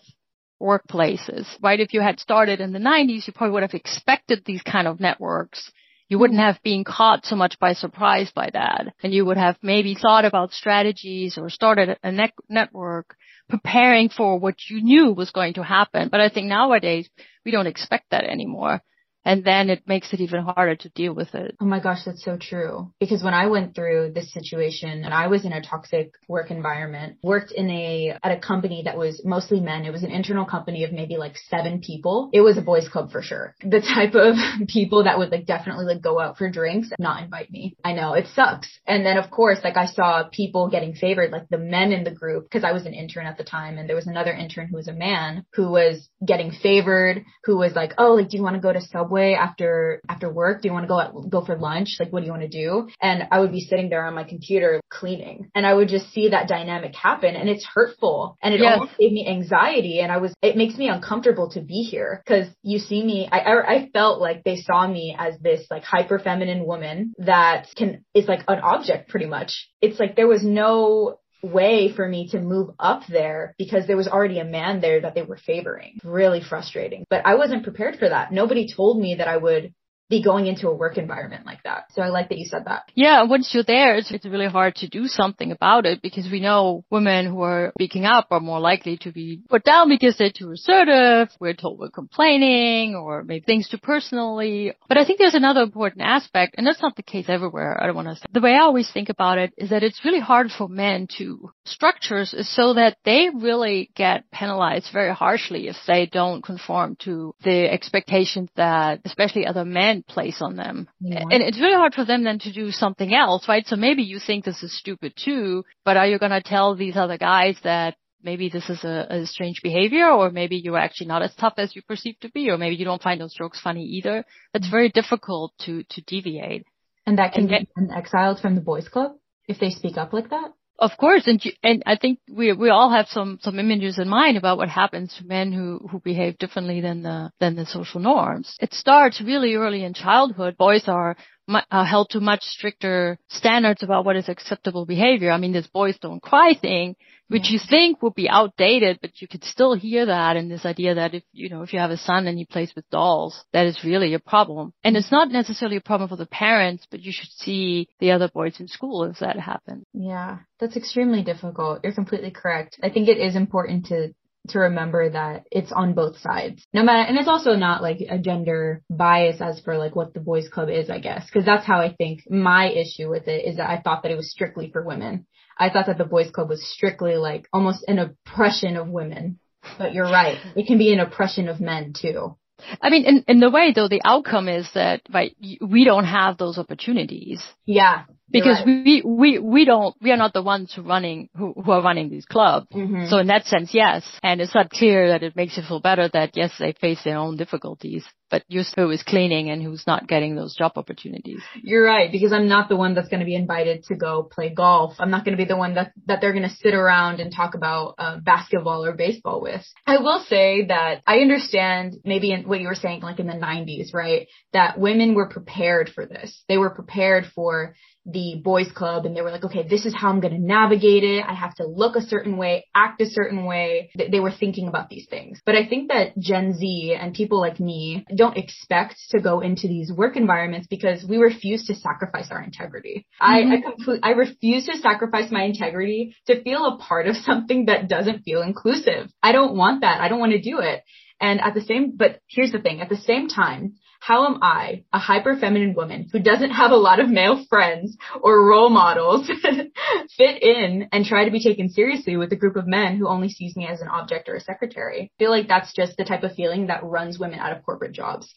workplaces, 0.62 1.48
right? 1.62 1.80
If 1.80 1.94
you 1.94 2.02
had 2.02 2.20
started 2.20 2.62
in 2.62 2.72
the 2.72 2.80
90s, 2.80 3.28
you 3.28 3.34
probably 3.34 3.54
would 3.54 3.64
have 3.64 3.74
expected 3.74 4.44
these 4.46 4.62
kind 4.62 4.88
of 4.88 5.00
networks. 5.00 5.72
You 6.08 6.20
wouldn't 6.20 6.40
mm-hmm. 6.40 6.46
have 6.46 6.62
been 6.62 6.84
caught 6.84 7.26
so 7.26 7.36
much 7.36 7.58
by 7.60 7.74
surprise 7.74 8.32
by 8.34 8.52
that. 8.54 8.94
And 9.02 9.12
you 9.12 9.26
would 9.26 9.38
have 9.38 9.58
maybe 9.64 9.96
thought 9.96 10.24
about 10.24 10.54
strategies 10.54 11.38
or 11.38 11.50
started 11.50 11.98
a 12.04 12.12
ne- 12.12 12.32
network 12.48 13.16
preparing 13.50 14.10
for 14.10 14.40
what 14.40 14.56
you 14.70 14.82
knew 14.84 15.14
was 15.14 15.32
going 15.32 15.56
to 15.56 15.64
happen. 15.64 16.10
But 16.10 16.22
I 16.22 16.30
think 16.30 16.48
nowadays 16.48 17.10
we 17.44 17.52
don't 17.52 17.68
expect 17.68 18.12
that 18.12 18.24
anymore 18.24 18.82
and 19.26 19.44
then 19.44 19.70
it 19.70 19.88
makes 19.88 20.14
it 20.14 20.22
even 20.22 20.44
harder 20.44 20.76
to 20.76 20.90
deal 20.90 21.14
with 21.14 21.34
it. 21.34 21.56
Oh 21.60 21.66
my 21.66 21.80
gosh, 21.80 22.06
that's 22.06 22.24
so 22.24 22.38
true. 22.38 22.92
Because 23.00 23.24
when 23.24 23.34
I 23.34 23.48
went 23.48 23.76
through 23.76 24.12
this 24.14 24.32
situation 24.32 25.04
and 25.04 25.14
I 25.14 25.28
was 25.28 25.44
in 25.44 25.52
a 25.52 25.62
toxic 25.62 26.12
work 26.28 26.52
environment, 26.52 27.18
worked 27.24 27.52
in 27.52 27.70
a, 27.70 28.18
at 28.24 28.38
a 28.38 28.40
company 28.40 28.84
that 28.86 28.98
was 28.98 29.22
mostly 29.26 29.60
men. 29.60 29.86
It 29.86 29.92
was 29.92 30.04
an 30.04 30.12
internal 30.12 30.46
company 30.46 30.84
of 30.84 30.94
maybe 30.94 31.18
like 31.18 31.36
seven 31.50 31.82
people. 31.82 32.30
It 32.34 32.42
was 32.42 32.58
a 32.58 32.62
boys 32.62 32.88
club 32.88 33.12
for 33.12 33.22
sure. 33.22 33.56
The 33.62 33.82
type 33.82 34.14
of 34.14 34.36
people 34.68 35.06
that 35.06 35.18
would 35.18 35.32
like 35.32 35.48
definitely 35.48 35.86
like 35.86 36.02
go 36.02 36.20
out 36.20 36.38
for 36.38 36.50
drinks 36.50 36.90
not 37.00 37.24
invite 37.24 37.50
me. 37.50 37.76
I 37.84 37.94
know 37.94 38.14
it 38.14 38.28
sucks. 38.36 38.80
And 38.86 39.06
then 39.06 39.18
of 39.18 39.32
course, 39.32 39.60
like 39.64 39.78
I 39.78 39.88
saw 39.88 40.24
people 40.32 40.70
getting 40.70 40.94
favored, 40.94 41.32
like 41.32 41.50
the 41.50 41.58
men 41.58 41.92
in 41.92 42.04
the 42.04 42.12
group, 42.12 42.44
because 42.44 42.64
I 42.64 42.74
was 42.74 42.86
an 42.86 42.94
intern 42.94 43.26
at 43.26 43.38
the 43.38 43.44
time 43.44 43.78
and 43.78 43.90
there 43.90 43.96
was 43.96 44.08
another 44.08 44.32
intern 44.32 44.68
who 44.68 44.76
was 44.76 44.88
a 44.88 44.94
man 44.94 45.46
who 45.54 45.72
was 45.72 46.08
getting 46.26 46.52
favored, 46.52 47.24
who 47.44 47.58
was 47.58 47.74
like, 47.74 47.94
oh, 47.98 48.14
like, 48.14 48.30
do 48.30 48.38
you 48.38 48.44
want 48.44 48.56
to 48.56 48.62
go 48.62 48.72
to 48.72 48.82
Subway? 48.82 49.15
Subway 49.16 49.34
after 49.34 50.02
after 50.10 50.32
work? 50.32 50.62
Do 50.62 50.68
you 50.68 50.74
want 50.74 50.84
to 50.84 50.88
go 50.88 51.00
out, 51.00 51.30
go 51.30 51.46
for 51.46 51.58
lunch? 51.58 51.98
Like, 52.00 52.12
what 52.12 52.20
do 52.20 52.26
you 52.26 52.32
want 52.32 52.44
to 52.44 52.50
do? 52.50 52.90
And 53.02 53.24
I 53.32 53.40
would 53.40 53.52
be 53.52 53.62
sitting 53.62 53.90
there 53.90 54.06
on 54.06 54.14
my 54.14 54.24
computer 54.24 54.82
cleaning, 54.90 55.50
and 55.56 55.66
I 55.66 55.74
would 55.74 55.88
just 55.88 56.12
see 56.12 56.30
that 56.30 56.48
dynamic 56.48 56.94
happen, 56.96 57.36
and 57.36 57.50
it's 57.50 57.66
hurtful, 57.66 58.38
and 58.42 58.54
it 58.54 58.60
yes. 58.60 58.74
almost 58.74 58.98
gave 59.00 59.12
me 59.12 59.28
anxiety, 59.28 60.00
and 60.00 60.12
I 60.12 60.18
was 60.18 60.34
it 60.42 60.58
makes 60.58 60.78
me 60.78 60.90
uncomfortable 60.90 61.50
to 61.52 61.62
be 61.62 61.88
here 61.90 62.22
because 62.26 62.48
you 62.62 62.80
see 62.80 63.04
me. 63.04 63.30
I, 63.32 63.40
I 63.40 63.74
I 63.76 63.90
felt 63.94 64.20
like 64.20 64.44
they 64.44 64.58
saw 64.58 64.86
me 64.88 65.16
as 65.18 65.40
this 65.40 65.66
like 65.72 65.84
hyper 65.84 66.20
feminine 66.20 66.66
woman 66.66 67.14
that 67.20 67.68
can 67.76 68.04
is 68.14 68.28
like 68.28 68.44
an 68.48 68.60
object 68.60 69.10
pretty 69.10 69.28
much. 69.28 69.70
It's 69.82 70.00
like 70.00 70.16
there 70.16 70.28
was 70.28 70.44
no 70.44 71.20
way 71.46 71.94
for 71.96 72.08
me 72.08 72.30
to 72.30 72.40
move 72.40 72.72
up 72.80 73.04
there 73.08 73.56
because 73.58 73.88
there 73.88 73.98
was 73.98 74.08
already 74.08 74.40
a 74.40 74.46
man 74.46 74.82
there 74.82 75.02
that 75.02 75.16
they 75.16 75.22
were 75.22 75.38
favoring. 75.38 76.00
Really 76.04 76.42
frustrating. 76.42 77.06
But 77.10 77.26
I 77.26 77.36
wasn't 77.36 77.64
prepared 77.64 77.98
for 77.98 78.10
that. 78.10 78.32
Nobody 78.32 78.68
told 78.74 79.00
me 79.00 79.16
that 79.16 79.28
I 79.28 79.38
would 79.38 79.74
be 80.10 80.22
going 80.22 80.46
into 80.48 80.68
a 80.68 80.76
work 80.76 80.98
environment 80.98 81.46
like 81.46 81.64
that. 81.64 81.86
So 81.94 82.02
I 82.02 82.10
like 82.10 82.30
that 82.30 82.38
you 82.38 82.46
said 82.46 82.66
that. 82.66 82.84
Yeah, 82.94 83.24
once 83.24 83.52
you're 83.54 83.64
there, 83.64 83.96
it's, 83.96 84.12
it's 84.12 84.26
really 84.26 84.48
hard 84.48 84.76
to 84.76 84.88
do 84.88 85.08
something 85.08 85.52
about 85.52 85.86
it 85.86 86.02
because 86.02 86.30
we 86.32 86.40
know 86.40 86.86
women 86.92 87.26
who 87.26 87.42
are 87.42 87.72
speaking 87.78 88.06
up 88.06 88.28
are 88.32 88.40
more 88.40 88.60
likely 88.60 88.98
to 88.98 89.12
be 89.12 89.42
put 89.50 89.64
down 89.64 89.90
because 89.90 90.18
they're 90.18 90.32
too 90.32 90.52
assertive. 90.52 91.30
We're 91.40 91.54
told 91.54 91.80
we're 91.80 91.90
complaining 91.90 92.96
or 92.96 93.24
maybe 93.24 93.46
things 93.46 93.68
too 93.68 93.78
personally. 93.78 94.74
But 94.88 94.98
I 94.98 95.06
think 95.06 95.20
there's 95.20 95.34
another 95.34 95.62
important 95.62 96.02
aspect, 96.04 96.56
and 96.58 96.68
that's 96.68 96.82
not 96.82 96.96
the 96.96 97.04
case 97.04 97.26
everywhere. 97.28 97.82
I 97.82 97.88
don't 97.88 97.96
want 97.96 98.10
to 98.10 98.16
say. 98.16 98.26
The 98.32 98.42
way 98.42 98.54
I 98.54 98.60
always 98.60 98.92
think 98.92 99.10
about 99.10 99.38
it 99.38 99.54
is 99.58 99.70
that 99.72 99.84
it's 99.84 100.06
really 100.06 100.20
hard 100.20 100.52
for 100.52 100.68
men 100.68 101.08
to 101.18 101.52
structures 101.66 102.36
so 102.50 102.74
that 102.76 102.98
they 103.06 103.30
really 103.34 103.90
get 103.96 104.30
penalized 104.32 104.90
very 104.94 105.14
harshly 105.14 105.68
if 105.68 105.76
they 105.88 106.06
don't 106.06 106.44
conform 106.44 106.96
to 107.04 107.34
the 107.44 107.72
expectations 107.72 108.50
that 108.56 109.02
especially 109.06 109.46
other 109.46 109.66
men 109.66 109.95
place 110.04 110.42
on 110.42 110.56
them. 110.56 110.88
Yeah. 111.00 111.24
And 111.30 111.42
it's 111.44 111.60
really 111.60 111.76
hard 111.76 111.94
for 111.94 112.06
them 112.06 112.24
then 112.24 112.40
to 112.40 112.52
do 112.52 112.72
something 112.72 113.14
else, 113.14 113.48
right? 113.48 113.66
So 113.66 113.76
maybe 113.76 114.04
you 114.04 114.20
think 114.20 114.46
this 114.46 114.64
is 114.64 114.78
stupid 114.78 115.14
too, 115.16 115.64
but 115.84 115.98
are 115.98 116.08
you 116.08 116.20
going 116.20 116.32
to 116.32 116.42
tell 116.42 116.76
these 116.76 116.98
other 116.98 117.18
guys 117.18 117.58
that 117.64 117.96
maybe 118.22 118.50
this 118.50 118.70
is 118.70 118.84
a, 118.84 119.08
a, 119.10 119.26
strange 119.26 119.62
behavior 119.62 120.10
or 120.10 120.32
maybe 120.32 120.58
you're 120.58 120.78
actually 120.78 121.08
not 121.08 121.22
as 121.22 121.34
tough 121.36 121.54
as 121.58 121.76
you 121.76 121.82
perceive 121.84 122.20
to 122.22 122.32
be 122.32 122.50
or 122.50 122.58
maybe 122.58 122.76
you 122.76 122.84
don't 122.84 123.02
find 123.02 123.22
those 123.22 123.36
jokes 123.36 123.62
funny 123.62 123.84
either. 123.84 124.26
It's 124.54 124.70
very 124.70 124.90
difficult 124.90 125.54
to, 125.66 125.84
to 125.84 126.02
deviate. 126.02 126.66
And 127.06 127.20
that 127.20 127.34
can 127.34 127.48
and 127.54 127.68
get 127.88 127.96
exiled 127.96 128.40
from 128.40 128.56
the 128.56 128.62
boys 128.62 128.90
club 128.90 129.12
if 129.48 129.60
they 129.60 129.70
speak 129.70 129.98
up 129.98 130.12
like 130.12 130.32
that? 130.32 130.54
Of 130.78 130.92
course, 130.98 131.24
and 131.26 131.42
and 131.64 131.84
I 131.86 131.96
think 131.96 132.20
we 132.30 132.52
we 132.52 132.70
all 132.70 132.90
have 132.92 133.08
some 133.08 133.40
some 133.42 133.60
images 133.60 133.98
in 133.98 134.10
mind 134.10 134.36
about 134.36 134.58
what 134.58 134.68
happens 134.68 135.16
to 135.16 135.26
men 135.26 135.54
who 135.54 135.88
who 135.90 136.02
behave 136.02 136.38
differently 136.38 136.82
than 136.82 137.02
the 137.02 137.32
than 137.40 137.56
the 137.56 137.66
social 137.66 138.02
norms. 138.02 138.58
It 138.60 138.74
starts 138.74 139.22
really 139.22 139.56
early 139.56 139.86
in 139.86 139.94
childhood. 139.94 140.58
Boys 140.58 140.90
are 140.90 141.16
uh, 141.48 141.86
held 141.86 142.10
to 142.10 142.20
much 142.20 142.42
stricter 142.42 143.18
standards 143.30 143.84
about 143.84 144.04
what 144.04 144.18
is 144.18 144.28
acceptable 144.28 144.86
behavior. 144.86 145.32
I 145.32 145.38
mean, 145.38 145.54
this 145.54 145.68
boys 145.68 145.98
don't 146.00 146.22
cry 146.22 146.54
thing, 146.54 146.96
which 147.28 147.50
you 147.50 147.60
think 147.70 148.02
would 148.02 148.16
be 148.16 148.30
outdated, 148.30 149.00
but 149.02 149.22
you 149.22 149.28
could 149.28 149.44
still 149.44 149.74
hear 149.74 150.06
that 150.06 150.38
in 150.38 150.50
this 150.50 150.66
idea 150.66 150.96
that 150.96 151.14
if, 151.14 151.24
you 151.32 151.50
know, 151.50 151.64
if 151.64 151.74
you 151.74 151.80
have 151.80 151.92
a 151.92 151.98
son 151.98 152.28
and 152.28 152.38
he 152.38 152.46
plays 152.46 152.72
with 152.76 152.90
dolls, 152.90 153.44
that 153.54 153.66
is 153.66 153.84
really 153.84 154.14
a 154.14 154.20
problem. 154.20 154.74
And 154.84 154.96
it's 154.96 155.12
not 155.12 155.30
necessarily 155.30 155.78
a 155.78 155.82
problem 155.82 156.10
for 156.10 156.16
the 156.16 156.28
parents, 156.28 156.86
but 156.90 157.02
you 157.02 157.12
should 157.12 157.32
see 157.32 157.90
the 158.00 158.12
other 158.12 158.30
boys 158.34 158.60
in 158.60 158.68
school 158.68 159.04
if 159.04 159.20
that 159.20 159.40
happens. 159.40 159.86
Yeah, 159.94 160.40
that's 160.60 160.78
extremely 160.78 161.24
difficult. 161.24 161.84
You're 161.84 161.94
completely 161.94 162.32
correct. 162.32 162.80
I 162.84 162.90
think 162.90 163.08
it 163.08 163.18
is 163.18 163.36
important 163.36 163.88
to 163.88 164.14
to 164.50 164.60
remember 164.60 165.10
that 165.10 165.46
it's 165.52 165.72
on 165.72 165.94
both 165.94 166.18
sides. 166.20 166.66
No 166.74 166.84
matter, 166.84 167.08
and 167.08 167.18
it's 167.18 167.28
also 167.28 167.56
not 167.56 167.82
like 167.82 167.98
a 168.08 168.18
gender 168.18 168.84
bias 168.90 169.42
as 169.42 169.60
for 169.62 169.78
like 169.78 169.96
what 169.96 170.14
the 170.14 170.20
boys 170.20 170.48
club 170.50 170.70
is, 170.70 170.90
I 170.90 171.00
guess, 171.00 171.26
because 171.26 171.46
that's 171.46 171.66
how 171.66 171.80
I 171.80 171.94
think 171.94 172.30
my 172.30 172.70
issue 172.70 173.10
with 173.10 173.28
it 173.28 173.48
is 173.48 173.58
that 173.58 173.70
I 173.70 173.82
thought 173.82 174.04
that 174.04 174.12
it 174.12 174.18
was 174.18 174.32
strictly 174.32 174.70
for 174.72 174.86
women. 174.86 175.26
I 175.58 175.70
thought 175.70 175.88
that 175.88 175.98
the 175.98 176.06
boys 176.06 176.32
club 176.32 176.50
was 176.50 176.66
strictly 176.66 177.16
like 177.16 177.48
almost 177.54 177.86
an 177.88 178.00
oppression 178.00 178.78
of 178.78 178.88
women. 178.88 179.40
But 179.78 179.94
you're 179.94 180.04
right. 180.06 180.38
It 180.56 180.68
can 180.68 180.78
be 180.78 180.94
an 180.94 181.00
oppression 181.00 181.50
of 181.50 181.60
men 181.60 181.94
too. 182.00 182.38
I 182.82 182.90
mean, 182.90 183.06
in, 183.06 183.26
in 183.28 183.40
the 183.40 183.50
way 183.50 183.74
though, 183.74 183.88
the 183.88 184.02
outcome 184.06 184.48
is 184.48 184.70
that, 184.74 185.02
right, 185.14 185.36
we 185.60 185.84
don't 185.84 186.06
have 186.06 186.38
those 186.38 186.58
opportunities. 186.58 187.44
Yeah. 187.66 188.04
Because 188.30 188.58
right. 188.66 188.84
we, 188.86 189.04
we, 189.06 189.40
we 189.40 189.66
don't, 189.66 189.96
we 190.02 190.12
are 190.12 190.18
not 190.18 190.34
the 190.34 190.42
ones 190.42 190.74
who 190.74 190.82
running, 190.82 191.30
who, 191.36 191.54
who 191.54 191.72
are 191.72 191.82
running 191.82 192.10
these 192.10 192.26
clubs. 192.26 192.68
Mm-hmm. 192.74 193.08
So 193.08 193.20
in 193.20 193.28
that 193.28 193.46
sense, 193.46 193.70
yes. 193.74 194.04
And 194.24 194.42
it's 194.42 194.56
not 194.56 194.72
clear 194.72 195.10
that 195.10 195.24
it 195.24 195.36
makes 195.36 195.58
you 195.58 195.64
feel 195.68 195.80
better 195.80 196.10
that 196.12 196.36
yes, 196.36 196.52
they 196.58 196.74
face 196.74 197.04
their 197.04 197.18
own 197.18 197.38
difficulties. 197.38 198.04
but 198.30 198.44
you're 198.48 198.64
who 198.76 198.90
is 198.90 199.04
cleaning 199.04 199.50
and 199.50 199.62
who's 199.62 199.86
not 199.88 200.08
getting 200.08 200.36
those 200.36 200.56
job 200.56 200.74
opportunities. 200.76 201.42
You're 201.62 201.86
right, 201.86 202.12
because 202.12 202.34
I'm 202.34 202.48
not 202.48 202.68
the 202.70 202.76
one 202.76 202.96
that's 202.96 203.08
going 203.08 203.20
to 203.20 203.26
be 203.26 203.36
invited 203.36 203.84
to 203.86 203.96
go 203.96 204.24
play 204.24 204.50
golf. 204.50 204.96
I'm 205.00 205.12
not 205.12 205.24
going 205.24 205.38
to 205.38 205.42
be 205.42 205.48
the 205.48 205.58
one 205.58 205.76
that, 205.76 205.92
that 206.08 206.20
they're 206.22 206.34
going 206.34 206.50
to 206.50 206.56
sit 206.56 206.74
around 206.74 207.20
and 207.20 207.34
talk 207.34 207.54
about 207.56 207.96
uh, 207.98 208.18
basketball 208.20 208.84
or 208.84 208.94
baseball 208.94 209.42
with. 209.42 209.64
I 209.86 210.00
will 210.00 210.24
say 210.28 210.66
that 210.66 211.02
I 211.06 211.20
understand 211.20 211.98
maybe 212.04 212.32
in 212.32 212.48
what 212.48 212.60
you 212.60 212.68
were 212.68 212.76
saying, 212.76 213.02
like 213.02 213.20
in 213.20 213.28
the 213.28 213.34
90s, 213.34 213.94
right? 213.94 214.28
That 214.54 214.80
women 214.80 215.14
were 215.14 215.30
prepared 215.30 215.90
for 215.94 216.06
this. 216.06 216.44
They 216.50 216.58
were 216.58 216.72
prepared 216.72 217.28
for 217.36 217.76
the 218.06 218.40
boys 218.44 218.72
club 218.72 219.06
and 219.06 219.16
they 219.16 219.22
were 219.22 219.32
like, 219.32 219.44
okay, 219.44 219.68
this 219.68 219.86
is 219.86 219.96
how 219.96 220.10
I'm 220.10 220.20
going 220.20 220.34
to 220.34 220.40
navigate 220.40 221.04
it. 221.04 221.24
I 221.28 221.34
have 221.34 221.56
to 221.56 221.66
look 221.66 221.96
a 221.96 222.02
certain 222.02 222.38
way, 222.38 222.66
act 222.76 223.02
a 223.02 223.06
certain 223.06 223.46
way. 223.46 223.90
They 223.96 224.20
were 224.20 224.32
thinking 224.32 224.68
about 224.68 224.90
these 224.90 225.08
things. 225.10 225.42
But 225.46 225.56
I 225.56 225.68
think 225.68 225.90
that 225.90 226.18
Gen 226.20 226.54
Z 226.54 226.96
and 227.00 227.14
people 227.14 227.40
like 227.40 227.60
me 227.60 228.06
don't 228.16 228.38
expect 228.38 228.96
to 229.10 229.20
go 229.20 229.40
into 229.40 229.68
these 229.68 229.92
work 229.92 230.18
environments 230.18 230.68
because 230.68 231.06
we 231.08 231.18
refuse 231.18 231.66
to 231.68 231.76
sacrifice 231.76 232.28
our 232.30 232.42
integrity. 232.42 233.06
Mm-hmm. 233.22 233.52
I, 233.52 233.56
I 233.56 233.62
complete, 233.62 234.00
I 234.04 234.12
refuse 234.12 234.66
to 234.68 234.78
sacrifice 234.78 235.32
my 235.32 235.44
integrity 235.44 236.16
to 236.28 236.44
feel 236.44 236.66
a 236.66 236.78
part 236.78 237.08
of 237.08 237.16
something 237.16 237.66
that 237.66 237.90
doesn't 237.90 238.24
feel 238.24 238.42
inclusive. 238.42 239.10
I 239.24 239.32
don't 239.32 239.56
want 239.56 239.82
that. 239.82 240.00
I 240.02 240.08
don't 240.10 240.20
want 240.20 240.34
to 240.34 240.42
do 240.42 240.60
it. 240.60 240.84
And 241.20 241.40
at 241.40 241.54
the 241.54 241.62
same, 241.62 241.94
but 241.96 242.20
here's 242.28 242.52
the 242.52 242.60
thing, 242.60 242.82
at 242.82 242.90
the 242.90 242.98
same 242.98 243.30
time, 243.30 243.76
how 244.06 244.28
am 244.28 244.38
I, 244.44 244.84
a 244.94 245.00
hyper 245.00 245.36
feminine 245.36 245.74
woman 245.74 246.08
who 246.12 246.20
doesn't 246.20 246.52
have 246.52 246.70
a 246.70 246.76
lot 246.76 247.00
of 247.00 247.10
male 247.10 247.44
friends 247.50 247.98
or 248.22 248.48
role 248.48 248.70
models, 248.70 249.26
fit 250.18 250.44
in 250.44 250.88
and 250.92 251.04
try 251.04 251.26
to 251.26 251.32
be 251.32 251.42
taken 251.42 251.70
seriously 251.70 252.16
with 252.16 252.32
a 252.32 252.36
group 252.36 252.56
of 252.56 252.68
men 252.68 252.98
who 252.98 253.08
only 253.08 253.30
sees 253.30 253.56
me 253.56 253.66
as 253.66 253.82
an 253.82 253.88
object 253.88 254.30
or 254.30 254.36
a 254.36 254.42
secretary? 254.42 255.12
I 255.12 255.18
feel 255.18 255.32
like 255.32 255.48
that's 255.48 255.74
just 255.74 255.98
the 255.98 256.06
type 256.06 256.22
of 256.22 256.36
feeling 256.36 256.68
that 256.68 256.84
runs 256.84 257.18
women 257.18 257.40
out 257.40 257.58
of 257.58 257.66
corporate 257.66 257.94
jobs. 257.94 258.32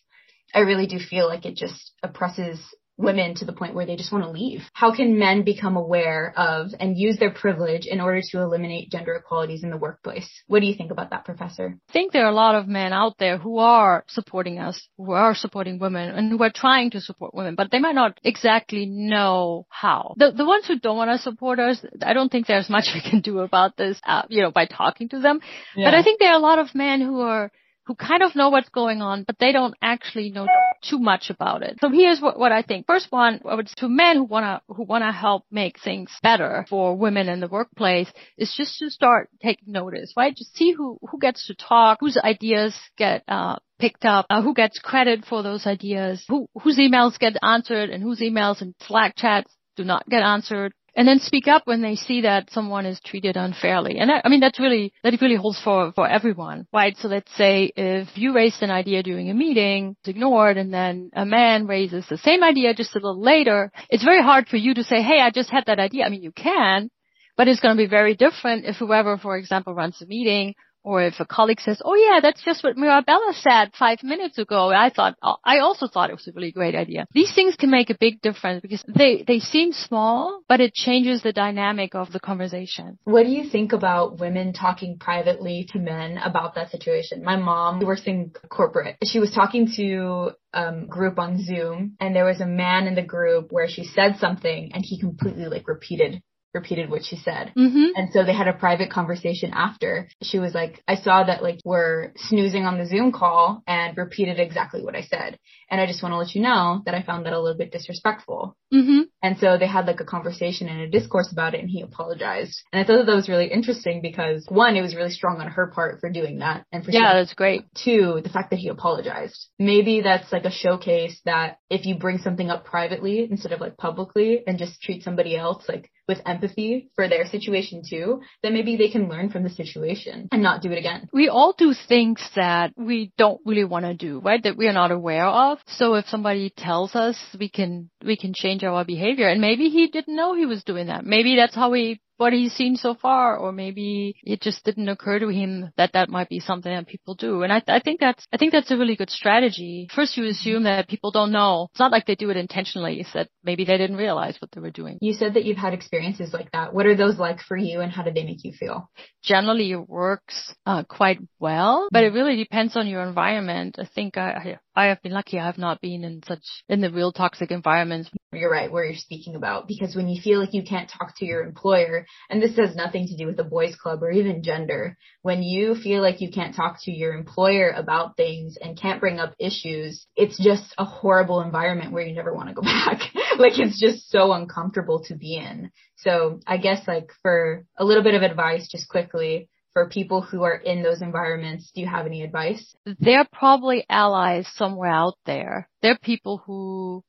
I 0.54 0.60
really 0.60 0.86
do 0.86 0.98
feel 0.98 1.26
like 1.26 1.44
it 1.44 1.56
just 1.56 1.92
oppresses 2.02 2.58
women 2.98 3.34
to 3.36 3.44
the 3.44 3.52
point 3.52 3.74
where 3.74 3.86
they 3.86 3.96
just 3.96 4.12
want 4.12 4.24
to 4.24 4.30
leave? 4.30 4.62
How 4.72 4.94
can 4.94 5.18
men 5.18 5.44
become 5.44 5.76
aware 5.76 6.34
of 6.36 6.70
and 6.78 6.98
use 6.98 7.16
their 7.18 7.30
privilege 7.30 7.86
in 7.86 8.00
order 8.00 8.20
to 8.20 8.40
eliminate 8.40 8.90
gender 8.90 9.14
equalities 9.14 9.62
in 9.62 9.70
the 9.70 9.76
workplace? 9.76 10.28
What 10.48 10.60
do 10.60 10.66
you 10.66 10.74
think 10.74 10.90
about 10.90 11.10
that, 11.10 11.24
Professor? 11.24 11.78
I 11.88 11.92
think 11.92 12.12
there 12.12 12.24
are 12.26 12.30
a 12.30 12.34
lot 12.34 12.56
of 12.56 12.66
men 12.66 12.92
out 12.92 13.16
there 13.18 13.38
who 13.38 13.58
are 13.58 14.04
supporting 14.08 14.58
us, 14.58 14.86
who 14.96 15.12
are 15.12 15.34
supporting 15.34 15.78
women, 15.78 16.10
and 16.10 16.32
who 16.32 16.42
are 16.42 16.52
trying 16.54 16.90
to 16.90 17.00
support 17.00 17.34
women, 17.34 17.54
but 17.54 17.70
they 17.70 17.78
might 17.78 17.94
not 17.94 18.18
exactly 18.24 18.86
know 18.86 19.66
how. 19.70 20.14
The, 20.16 20.32
the 20.32 20.44
ones 20.44 20.66
who 20.66 20.78
don't 20.78 20.96
want 20.96 21.10
to 21.10 21.22
support 21.22 21.60
us, 21.60 21.84
I 22.02 22.12
don't 22.12 22.30
think 22.30 22.46
there's 22.46 22.68
much 22.68 22.86
we 22.94 23.08
can 23.08 23.20
do 23.20 23.38
about 23.38 23.76
this, 23.76 24.00
uh, 24.04 24.22
you 24.28 24.42
know, 24.42 24.50
by 24.50 24.66
talking 24.66 25.08
to 25.10 25.20
them. 25.20 25.40
Yeah. 25.76 25.86
But 25.86 25.94
I 25.94 26.02
think 26.02 26.18
there 26.18 26.30
are 26.30 26.38
a 26.38 26.42
lot 26.42 26.58
of 26.58 26.74
men 26.74 27.00
who 27.00 27.20
are 27.20 27.52
who 27.88 27.94
kind 27.94 28.22
of 28.22 28.36
know 28.36 28.50
what's 28.50 28.68
going 28.68 29.00
on, 29.00 29.24
but 29.24 29.38
they 29.40 29.50
don't 29.50 29.74
actually 29.80 30.30
know 30.30 30.46
too 30.82 30.98
much 30.98 31.30
about 31.30 31.62
it. 31.62 31.78
So 31.80 31.88
here's 31.88 32.20
what, 32.20 32.38
what 32.38 32.52
I 32.52 32.60
think. 32.60 32.86
First 32.86 33.10
one, 33.10 33.40
to 33.78 33.88
men 33.88 34.16
who 34.18 34.24
wanna, 34.24 34.60
who 34.68 34.84
wanna 34.84 35.10
help 35.10 35.46
make 35.50 35.80
things 35.80 36.10
better 36.22 36.66
for 36.68 36.94
women 36.94 37.30
in 37.30 37.40
the 37.40 37.48
workplace 37.48 38.12
is 38.36 38.54
just 38.54 38.78
to 38.80 38.90
start 38.90 39.30
taking 39.42 39.72
notice, 39.72 40.12
right? 40.18 40.36
Just 40.36 40.54
see 40.54 40.72
who, 40.72 40.98
who 41.10 41.18
gets 41.18 41.46
to 41.46 41.54
talk, 41.54 41.96
whose 42.00 42.18
ideas 42.18 42.78
get, 42.98 43.24
uh, 43.26 43.56
picked 43.78 44.04
up, 44.04 44.26
uh, 44.28 44.42
who 44.42 44.52
gets 44.52 44.78
credit 44.78 45.24
for 45.24 45.42
those 45.42 45.66
ideas, 45.66 46.22
who, 46.28 46.46
whose 46.62 46.76
emails 46.78 47.18
get 47.18 47.38
answered 47.42 47.88
and 47.88 48.02
whose 48.02 48.20
emails 48.20 48.60
and 48.60 48.74
Slack 48.82 49.14
chats 49.16 49.50
do 49.76 49.84
not 49.84 50.06
get 50.10 50.22
answered 50.22 50.74
and 50.98 51.06
then 51.06 51.20
speak 51.20 51.46
up 51.46 51.62
when 51.64 51.80
they 51.80 51.94
see 51.94 52.22
that 52.22 52.50
someone 52.50 52.84
is 52.84 52.98
treated 53.04 53.36
unfairly. 53.36 53.98
And 54.00 54.10
that, 54.10 54.22
I 54.24 54.28
mean, 54.28 54.40
that's 54.40 54.58
really, 54.58 54.92
that 55.04 55.14
really 55.22 55.36
holds 55.36 55.60
for, 55.62 55.92
for 55.92 56.08
everyone, 56.08 56.66
right? 56.72 56.96
So 56.96 57.06
let's 57.06 57.32
say 57.36 57.70
if 57.76 58.08
you 58.16 58.34
raised 58.34 58.62
an 58.62 58.72
idea 58.72 59.04
during 59.04 59.30
a 59.30 59.34
meeting, 59.34 59.94
it's 60.00 60.08
ignored, 60.08 60.56
and 60.56 60.74
then 60.74 61.10
a 61.14 61.24
man 61.24 61.68
raises 61.68 62.04
the 62.08 62.18
same 62.18 62.42
idea 62.42 62.74
just 62.74 62.96
a 62.96 62.98
little 62.98 63.22
later, 63.22 63.70
it's 63.88 64.02
very 64.02 64.20
hard 64.20 64.48
for 64.48 64.56
you 64.56 64.74
to 64.74 64.82
say, 64.82 65.00
hey, 65.00 65.20
I 65.20 65.30
just 65.30 65.50
had 65.50 65.66
that 65.66 65.78
idea. 65.78 66.04
I 66.04 66.08
mean, 66.08 66.24
you 66.24 66.32
can, 66.32 66.90
but 67.36 67.46
it's 67.46 67.60
going 67.60 67.76
to 67.76 67.80
be 67.80 67.88
very 67.88 68.16
different 68.16 68.64
if 68.64 68.74
whoever, 68.74 69.18
for 69.18 69.36
example, 69.36 69.74
runs 69.74 70.00
the 70.00 70.06
meeting 70.06 70.56
or 70.88 71.02
if 71.02 71.20
a 71.20 71.26
colleague 71.26 71.60
says, 71.60 71.82
"Oh 71.84 71.94
yeah, 71.94 72.20
that's 72.20 72.42
just 72.42 72.64
what 72.64 72.78
Mirabella 72.78 73.34
said 73.34 73.72
five 73.78 74.02
minutes 74.02 74.38
ago," 74.38 74.70
I 74.70 74.88
thought, 74.88 75.16
I 75.44 75.58
also 75.58 75.86
thought 75.86 76.08
it 76.08 76.14
was 76.14 76.26
a 76.26 76.32
really 76.32 76.50
great 76.50 76.74
idea. 76.74 77.06
These 77.12 77.34
things 77.34 77.56
can 77.56 77.70
make 77.70 77.90
a 77.90 77.98
big 78.06 78.22
difference 78.22 78.62
because 78.62 78.82
they 78.88 79.22
they 79.26 79.38
seem 79.38 79.72
small, 79.72 80.40
but 80.48 80.60
it 80.60 80.72
changes 80.72 81.22
the 81.22 81.34
dynamic 81.44 81.94
of 81.94 82.10
the 82.10 82.20
conversation. 82.20 82.98
What 83.04 83.24
do 83.24 83.32
you 83.38 83.44
think 83.50 83.74
about 83.74 84.18
women 84.18 84.54
talking 84.54 84.98
privately 84.98 85.68
to 85.72 85.78
men 85.78 86.16
about 86.16 86.54
that 86.54 86.70
situation? 86.70 87.22
My 87.22 87.36
mom 87.36 87.80
works 87.80 88.06
in 88.06 88.32
corporate. 88.48 88.96
She 89.04 89.18
was 89.18 89.30
talking 89.32 89.68
to 89.76 90.30
um, 90.54 90.86
group 90.86 91.18
on 91.18 91.44
Zoom, 91.44 91.96
and 92.00 92.16
there 92.16 92.24
was 92.24 92.40
a 92.40 92.46
man 92.46 92.86
in 92.86 92.94
the 92.94 93.02
group 93.02 93.48
where 93.50 93.68
she 93.68 93.84
said 93.84 94.16
something, 94.18 94.70
and 94.72 94.82
he 94.82 94.98
completely 94.98 95.46
like 95.46 95.68
repeated 95.68 96.22
repeated 96.58 96.90
what 96.90 97.04
she 97.04 97.16
said. 97.16 97.52
Mm-hmm. 97.56 97.86
And 97.94 98.12
so 98.12 98.24
they 98.24 98.34
had 98.34 98.48
a 98.48 98.52
private 98.52 98.90
conversation 98.90 99.52
after. 99.54 100.08
She 100.22 100.38
was 100.38 100.54
like, 100.54 100.82
I 100.86 100.96
saw 100.96 101.24
that 101.24 101.42
like 101.42 101.60
we're 101.64 102.12
snoozing 102.16 102.64
on 102.64 102.78
the 102.78 102.86
Zoom 102.86 103.12
call 103.12 103.62
and 103.66 103.96
repeated 103.96 104.38
exactly 104.40 104.82
what 104.82 104.96
I 104.96 105.02
said. 105.02 105.38
And 105.70 105.80
I 105.80 105.86
just 105.86 106.02
want 106.02 106.12
to 106.12 106.18
let 106.18 106.34
you 106.34 106.42
know 106.42 106.82
that 106.84 106.94
I 106.94 107.02
found 107.02 107.26
that 107.26 107.32
a 107.32 107.40
little 107.40 107.58
bit 107.58 107.72
disrespectful. 107.72 108.56
Mm-hmm. 108.72 109.02
And 109.22 109.38
so 109.38 109.58
they 109.58 109.66
had 109.66 109.86
like 109.86 110.00
a 110.00 110.04
conversation 110.04 110.68
and 110.68 110.80
a 110.80 110.90
discourse 110.90 111.30
about 111.32 111.54
it 111.54 111.60
and 111.60 111.70
he 111.70 111.82
apologized. 111.82 112.60
And 112.72 112.80
I 112.80 112.86
thought 112.86 112.98
that, 112.98 113.06
that 113.06 113.14
was 113.14 113.28
really 113.28 113.46
interesting 113.46 114.00
because 114.02 114.44
one, 114.48 114.76
it 114.76 114.82
was 114.82 114.96
really 114.96 115.10
strong 115.10 115.40
on 115.40 115.48
her 115.48 115.68
part 115.68 116.00
for 116.00 116.10
doing 116.10 116.38
that. 116.38 116.64
And 116.72 116.84
for 116.84 116.90
Yeah, 116.90 117.14
that's 117.14 117.34
great. 117.34 117.64
Two, 117.74 118.20
the 118.22 118.30
fact 118.30 118.50
that 118.50 118.58
he 118.58 118.68
apologized. 118.68 119.48
Maybe 119.58 120.00
that's 120.00 120.32
like 120.32 120.44
a 120.44 120.50
showcase 120.50 121.20
that 121.24 121.58
if 121.70 121.86
you 121.86 121.96
bring 121.96 122.18
something 122.18 122.50
up 122.50 122.64
privately 122.64 123.26
instead 123.30 123.52
of 123.52 123.60
like 123.60 123.76
publicly 123.76 124.42
and 124.46 124.58
just 124.58 124.80
treat 124.80 125.02
somebody 125.02 125.36
else 125.36 125.64
like 125.68 125.90
with 126.08 126.20
empathy 126.26 126.90
for 126.96 127.08
their 127.08 127.26
situation 127.26 127.82
too, 127.88 128.22
then 128.42 128.54
maybe 128.54 128.76
they 128.76 128.88
can 128.88 129.08
learn 129.08 129.30
from 129.30 129.44
the 129.44 129.50
situation 129.50 130.28
and 130.32 130.42
not 130.42 130.62
do 130.62 130.72
it 130.72 130.78
again. 130.78 131.08
We 131.12 131.28
all 131.28 131.54
do 131.56 131.74
things 131.88 132.20
that 132.34 132.72
we 132.76 133.12
don't 133.18 133.40
really 133.44 133.64
want 133.64 133.84
to 133.84 133.94
do, 133.94 134.20
right? 134.20 134.42
That 134.42 134.56
we 134.56 134.66
are 134.66 134.72
not 134.72 134.90
aware 134.90 135.26
of. 135.26 135.58
So 135.66 135.94
if 135.94 136.06
somebody 136.08 136.50
tells 136.56 136.94
us, 136.94 137.16
we 137.38 137.48
can, 137.50 137.90
we 138.04 138.16
can 138.16 138.32
change 138.34 138.64
our 138.64 138.84
behavior. 138.84 139.28
And 139.28 139.40
maybe 139.40 139.68
he 139.68 139.88
didn't 139.88 140.16
know 140.16 140.34
he 140.34 140.46
was 140.46 140.64
doing 140.64 140.86
that. 140.86 141.04
Maybe 141.04 141.36
that's 141.36 141.54
how 141.54 141.70
we 141.70 142.00
what 142.18 142.32
he's 142.32 142.52
seen 142.52 142.76
so 142.76 142.94
far, 142.94 143.36
or 143.36 143.52
maybe 143.52 144.16
it 144.22 144.42
just 144.42 144.64
didn't 144.64 144.88
occur 144.88 145.18
to 145.18 145.28
him 145.28 145.70
that 145.76 145.92
that 145.94 146.10
might 146.10 146.28
be 146.28 146.40
something 146.40 146.72
that 146.72 146.86
people 146.86 147.14
do. 147.14 147.42
And 147.42 147.52
I, 147.52 147.62
I 147.66 147.80
think 147.80 148.00
that's, 148.00 148.26
I 148.32 148.36
think 148.36 148.52
that's 148.52 148.70
a 148.70 148.76
really 148.76 148.96
good 148.96 149.10
strategy. 149.10 149.88
First, 149.94 150.16
you 150.16 150.26
assume 150.26 150.64
that 150.64 150.88
people 150.88 151.10
don't 151.10 151.32
know. 151.32 151.68
It's 151.70 151.80
not 151.80 151.92
like 151.92 152.06
they 152.06 152.14
do 152.14 152.30
it 152.30 152.36
intentionally. 152.36 153.00
It's 153.00 153.12
that 153.14 153.28
maybe 153.42 153.64
they 153.64 153.78
didn't 153.78 153.96
realize 153.96 154.36
what 154.40 154.50
they 154.52 154.60
were 154.60 154.70
doing. 154.70 154.98
You 155.00 155.14
said 155.14 155.34
that 155.34 155.44
you've 155.44 155.56
had 155.56 155.72
experiences 155.72 156.32
like 156.32 156.50
that. 156.52 156.74
What 156.74 156.86
are 156.86 156.96
those 156.96 157.18
like 157.18 157.40
for 157.40 157.56
you, 157.56 157.80
and 157.80 157.90
how 157.90 158.02
do 158.02 158.12
they 158.12 158.24
make 158.24 158.44
you 158.44 158.52
feel? 158.52 158.90
Generally, 159.22 159.72
it 159.72 159.88
works 159.88 160.54
uh, 160.66 160.84
quite 160.84 161.20
well, 161.38 161.88
but 161.90 162.04
it 162.04 162.12
really 162.12 162.36
depends 162.36 162.76
on 162.76 162.86
your 162.88 163.02
environment. 163.02 163.76
I 163.78 163.88
think 163.94 164.16
I, 164.16 164.58
I 164.78 164.86
have 164.86 165.02
been 165.02 165.10
lucky. 165.10 165.40
I 165.40 165.46
have 165.46 165.58
not 165.58 165.80
been 165.80 166.04
in 166.04 166.22
such 166.24 166.44
in 166.68 166.80
the 166.80 166.92
real 166.92 167.10
toxic 167.10 167.50
environments. 167.50 168.08
You're 168.32 168.48
right, 168.48 168.70
where 168.70 168.84
you're 168.84 168.94
speaking 168.94 169.34
about 169.34 169.66
because 169.66 169.96
when 169.96 170.06
you 170.06 170.22
feel 170.22 170.38
like 170.38 170.54
you 170.54 170.62
can't 170.62 170.88
talk 170.88 171.14
to 171.16 171.26
your 171.26 171.42
employer, 171.42 172.06
and 172.30 172.40
this 172.40 172.54
has 172.56 172.76
nothing 172.76 173.08
to 173.08 173.16
do 173.16 173.26
with 173.26 173.36
the 173.36 173.42
boys 173.42 173.74
club 173.74 174.04
or 174.04 174.12
even 174.12 174.44
gender, 174.44 174.96
when 175.22 175.42
you 175.42 175.74
feel 175.74 176.00
like 176.00 176.20
you 176.20 176.30
can't 176.30 176.54
talk 176.54 176.76
to 176.82 176.92
your 176.92 177.12
employer 177.12 177.70
about 177.70 178.16
things 178.16 178.56
and 178.62 178.80
can't 178.80 179.00
bring 179.00 179.18
up 179.18 179.34
issues, 179.40 180.06
it's 180.14 180.38
just 180.38 180.72
a 180.78 180.84
horrible 180.84 181.40
environment 181.40 181.90
where 181.90 182.06
you 182.06 182.14
never 182.14 182.32
want 182.32 182.48
to 182.48 182.54
go 182.54 182.62
back. 182.62 183.00
like 183.36 183.58
it's 183.58 183.80
just 183.80 184.08
so 184.12 184.32
uncomfortable 184.32 185.02
to 185.06 185.16
be 185.16 185.34
in. 185.34 185.72
So 185.96 186.38
I 186.46 186.58
guess 186.58 186.86
like 186.86 187.10
for 187.22 187.64
a 187.76 187.84
little 187.84 188.04
bit 188.04 188.14
of 188.14 188.22
advice, 188.22 188.68
just 188.68 188.88
quickly, 188.88 189.48
for 189.78 189.88
people 189.88 190.22
who 190.22 190.42
are 190.42 190.56
in 190.56 190.82
those 190.82 191.02
environments, 191.02 191.70
do 191.72 191.80
you 191.80 191.86
have 191.86 192.04
any 192.04 192.22
advice? 192.22 192.74
They're 192.98 193.28
probably 193.32 193.86
allies 193.88 194.48
somewhere 194.56 194.90
out 194.90 195.14
there. 195.24 195.68
They're 195.82 195.98
people 196.02 196.42
who 196.44 197.04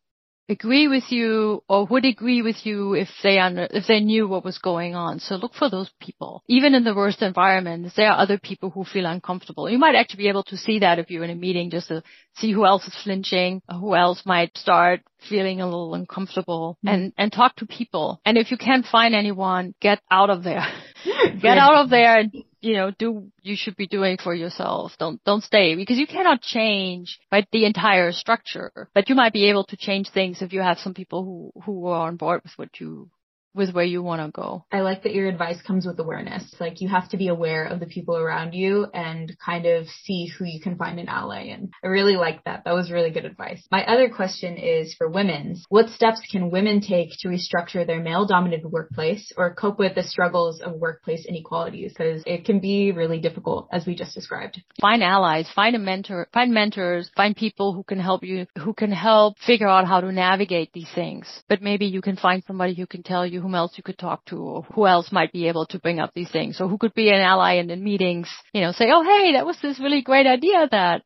agree 0.49 0.87
with 0.87 1.05
you 1.09 1.63
or 1.67 1.85
would 1.85 2.05
agree 2.05 2.43
with 2.43 2.57
you 2.65 2.93
if 2.93 3.07
they 3.23 3.39
under, 3.39 3.67
if 3.71 3.85
they 3.87 3.99
knew 3.99 4.27
what 4.27 4.45
was 4.45 4.59
going 4.59 4.93
on. 4.93 5.19
So 5.19 5.35
look 5.35 5.53
for 5.55 5.69
those 5.69 5.89
people. 5.99 6.43
Even 6.47 6.75
in 6.75 6.83
the 6.83 6.93
worst 6.93 7.23
environments, 7.23 7.95
there 7.95 8.11
are 8.11 8.19
other 8.19 8.37
people 8.37 8.69
who 8.69 8.83
feel 8.83 9.07
uncomfortable. 9.07 9.67
You 9.67 9.79
might 9.79 9.95
actually 9.95 10.23
be 10.23 10.29
able 10.29 10.43
to 10.43 10.57
see 10.57 10.79
that 10.79 10.99
if 10.99 11.09
you're 11.09 11.23
in 11.23 11.29
a 11.31 11.35
meeting 11.35 11.71
just 11.71 11.87
to 11.87 12.03
see 12.35 12.51
who 12.51 12.65
else 12.65 12.85
is 12.85 12.95
flinching, 13.03 13.63
who 13.67 13.95
else 13.95 14.23
might 14.25 14.55
start 14.57 15.01
feeling 15.27 15.61
a 15.61 15.65
little 15.65 15.95
uncomfortable 15.95 16.77
mm-hmm. 16.85 16.93
and, 16.93 17.13
and 17.17 17.31
talk 17.31 17.55
to 17.57 17.65
people. 17.65 18.21
And 18.25 18.37
if 18.37 18.51
you 18.51 18.57
can't 18.57 18.85
find 18.85 19.15
anyone, 19.15 19.73
get 19.81 20.01
out 20.11 20.29
of 20.29 20.43
there. 20.43 20.67
get 21.41 21.57
out 21.57 21.83
of 21.83 21.89
there 21.89 22.17
and 22.17 22.33
you 22.61 22.73
know, 22.73 22.91
do 22.91 23.31
you 23.41 23.55
should 23.55 23.77
be 23.77 23.87
doing 23.87 24.17
for 24.17 24.35
yourself. 24.35 24.93
Don't 24.99 25.23
don't 25.23 25.43
stay 25.43 25.75
because 25.75 25.97
you 25.97 26.07
cannot 26.07 26.41
change 26.41 27.19
right 27.31 27.47
the 27.51 27.65
entire 27.65 28.11
structure, 28.11 28.89
but 28.93 29.09
you 29.09 29.15
might 29.15 29.33
be 29.33 29.49
able 29.49 29.63
to 29.65 29.77
change 29.77 30.09
things 30.09 30.41
if 30.41 30.53
you 30.53 30.61
have 30.61 30.77
some 30.79 30.93
people 30.93 31.23
who 31.23 31.61
who 31.63 31.87
are 31.87 32.07
on 32.07 32.17
board 32.17 32.41
with 32.43 32.53
what 32.57 32.69
you 32.79 33.09
with 33.53 33.73
where 33.73 33.85
you 33.85 34.01
want 34.01 34.21
to 34.21 34.31
go. 34.31 34.65
I 34.71 34.81
like 34.81 35.03
that 35.03 35.13
your 35.13 35.27
advice 35.27 35.61
comes 35.61 35.85
with 35.85 35.99
awareness. 35.99 36.55
Like 36.59 36.81
you 36.81 36.89
have 36.89 37.09
to 37.09 37.17
be 37.17 37.27
aware 37.27 37.65
of 37.65 37.79
the 37.79 37.85
people 37.85 38.15
around 38.15 38.53
you 38.53 38.87
and 38.93 39.35
kind 39.43 39.65
of 39.65 39.87
see 40.03 40.27
who 40.27 40.45
you 40.45 40.59
can 40.61 40.77
find 40.77 40.99
an 40.99 41.09
ally 41.09 41.43
in. 41.43 41.71
I 41.83 41.87
really 41.87 42.15
like 42.15 42.43
that. 42.45 42.63
That 42.65 42.73
was 42.73 42.91
really 42.91 43.11
good 43.11 43.25
advice. 43.25 43.65
My 43.71 43.83
other 43.85 44.09
question 44.09 44.57
is 44.57 44.93
for 44.93 45.09
women. 45.09 45.57
What 45.69 45.89
steps 45.89 46.21
can 46.31 46.51
women 46.51 46.81
take 46.81 47.11
to 47.19 47.27
restructure 47.27 47.85
their 47.85 48.01
male 48.01 48.25
dominated 48.25 48.67
workplace 48.67 49.31
or 49.35 49.53
cope 49.53 49.79
with 49.79 49.95
the 49.95 50.03
struggles 50.03 50.61
of 50.61 50.73
workplace 50.73 51.25
inequalities? 51.25 51.93
Because 51.97 52.23
it 52.25 52.45
can 52.45 52.59
be 52.59 52.91
really 52.91 53.19
difficult 53.19 53.67
as 53.71 53.85
we 53.85 53.95
just 53.95 54.13
described. 54.15 54.61
Find 54.79 55.03
allies, 55.03 55.49
find 55.53 55.75
a 55.75 55.79
mentor, 55.79 56.27
find 56.33 56.53
mentors, 56.53 57.09
find 57.15 57.35
people 57.35 57.73
who 57.73 57.83
can 57.83 57.99
help 57.99 58.23
you, 58.23 58.47
who 58.57 58.73
can 58.73 58.91
help 58.91 59.37
figure 59.45 59.67
out 59.67 59.87
how 59.87 60.01
to 60.01 60.11
navigate 60.11 60.71
these 60.73 60.89
things. 60.93 61.27
But 61.47 61.61
maybe 61.61 61.85
you 61.85 62.01
can 62.01 62.15
find 62.15 62.43
somebody 62.45 62.75
who 62.75 62.85
can 62.85 63.03
tell 63.03 63.25
you 63.25 63.38
whom 63.39 63.55
else 63.55 63.73
you 63.77 63.83
could 63.83 63.97
talk 63.97 64.25
to 64.25 64.37
or 64.37 64.61
who 64.73 64.85
else 64.87 65.11
might 65.11 65.31
be 65.31 65.47
able 65.47 65.65
to 65.67 65.79
bring 65.79 65.99
up 65.99 66.11
these 66.13 66.31
things 66.31 66.59
or 66.59 66.67
who 66.67 66.77
could 66.77 66.93
be 66.93 67.09
an 67.09 67.21
ally 67.21 67.53
in 67.55 67.67
the 67.67 67.75
meetings, 67.75 68.29
you 68.53 68.61
know, 68.61 68.71
say, 68.71 68.89
oh, 68.91 69.03
hey, 69.03 69.33
that 69.33 69.45
was 69.45 69.57
this 69.61 69.79
really 69.79 70.01
great 70.01 70.27
idea 70.27 70.67
that 70.71 71.03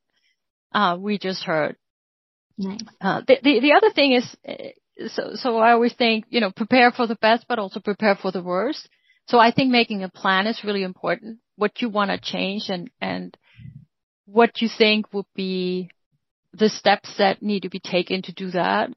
uh, 0.74 0.98
we 1.00 1.17
just 1.17 1.43
heard. 1.43 1.76
Nice. 2.58 2.80
Uh, 3.02 3.22
the, 3.28 3.38
the, 3.41 3.60
the 3.60 3.74
other 3.74 3.91
thing 3.93 4.13
is, 4.13 4.36
uh, 4.48 5.08
so, 5.08 5.32
so 5.36 5.58
I 5.58 5.72
always 5.72 5.93
think, 5.93 6.26
you 6.30 6.39
know, 6.39 6.52
prepare 6.52 6.91
for 6.91 7.08
the 7.08 7.15
best, 7.15 7.46
but 7.48 7.60
also 7.60 7.80
prepare 7.80 8.15
for 8.15 8.32
the 8.32 8.43
worst. 8.43 8.88
So 9.28 9.39
I 9.39 9.52
think 9.52 9.72
making 9.72 10.04
a 10.04 10.10
plan 10.10 10.48
is 10.48 10.63
really 10.63 10.84
important. 10.84 11.39
What 11.56 11.82
you 11.82 11.89
want 11.89 12.12
to 12.12 12.19
change 12.19 12.69
and, 12.69 12.89
and 13.02 13.36
what 14.26 14.62
you 14.62 14.69
think 14.76 15.13
would 15.13 15.26
be 15.36 15.89
the 16.54 16.69
steps 16.69 17.17
that 17.17 17.41
need 17.41 17.62
to 17.62 17.69
be 17.69 17.80
taken 17.80 18.22
to 18.24 18.34
do 18.34 18.52
that. 18.52 18.89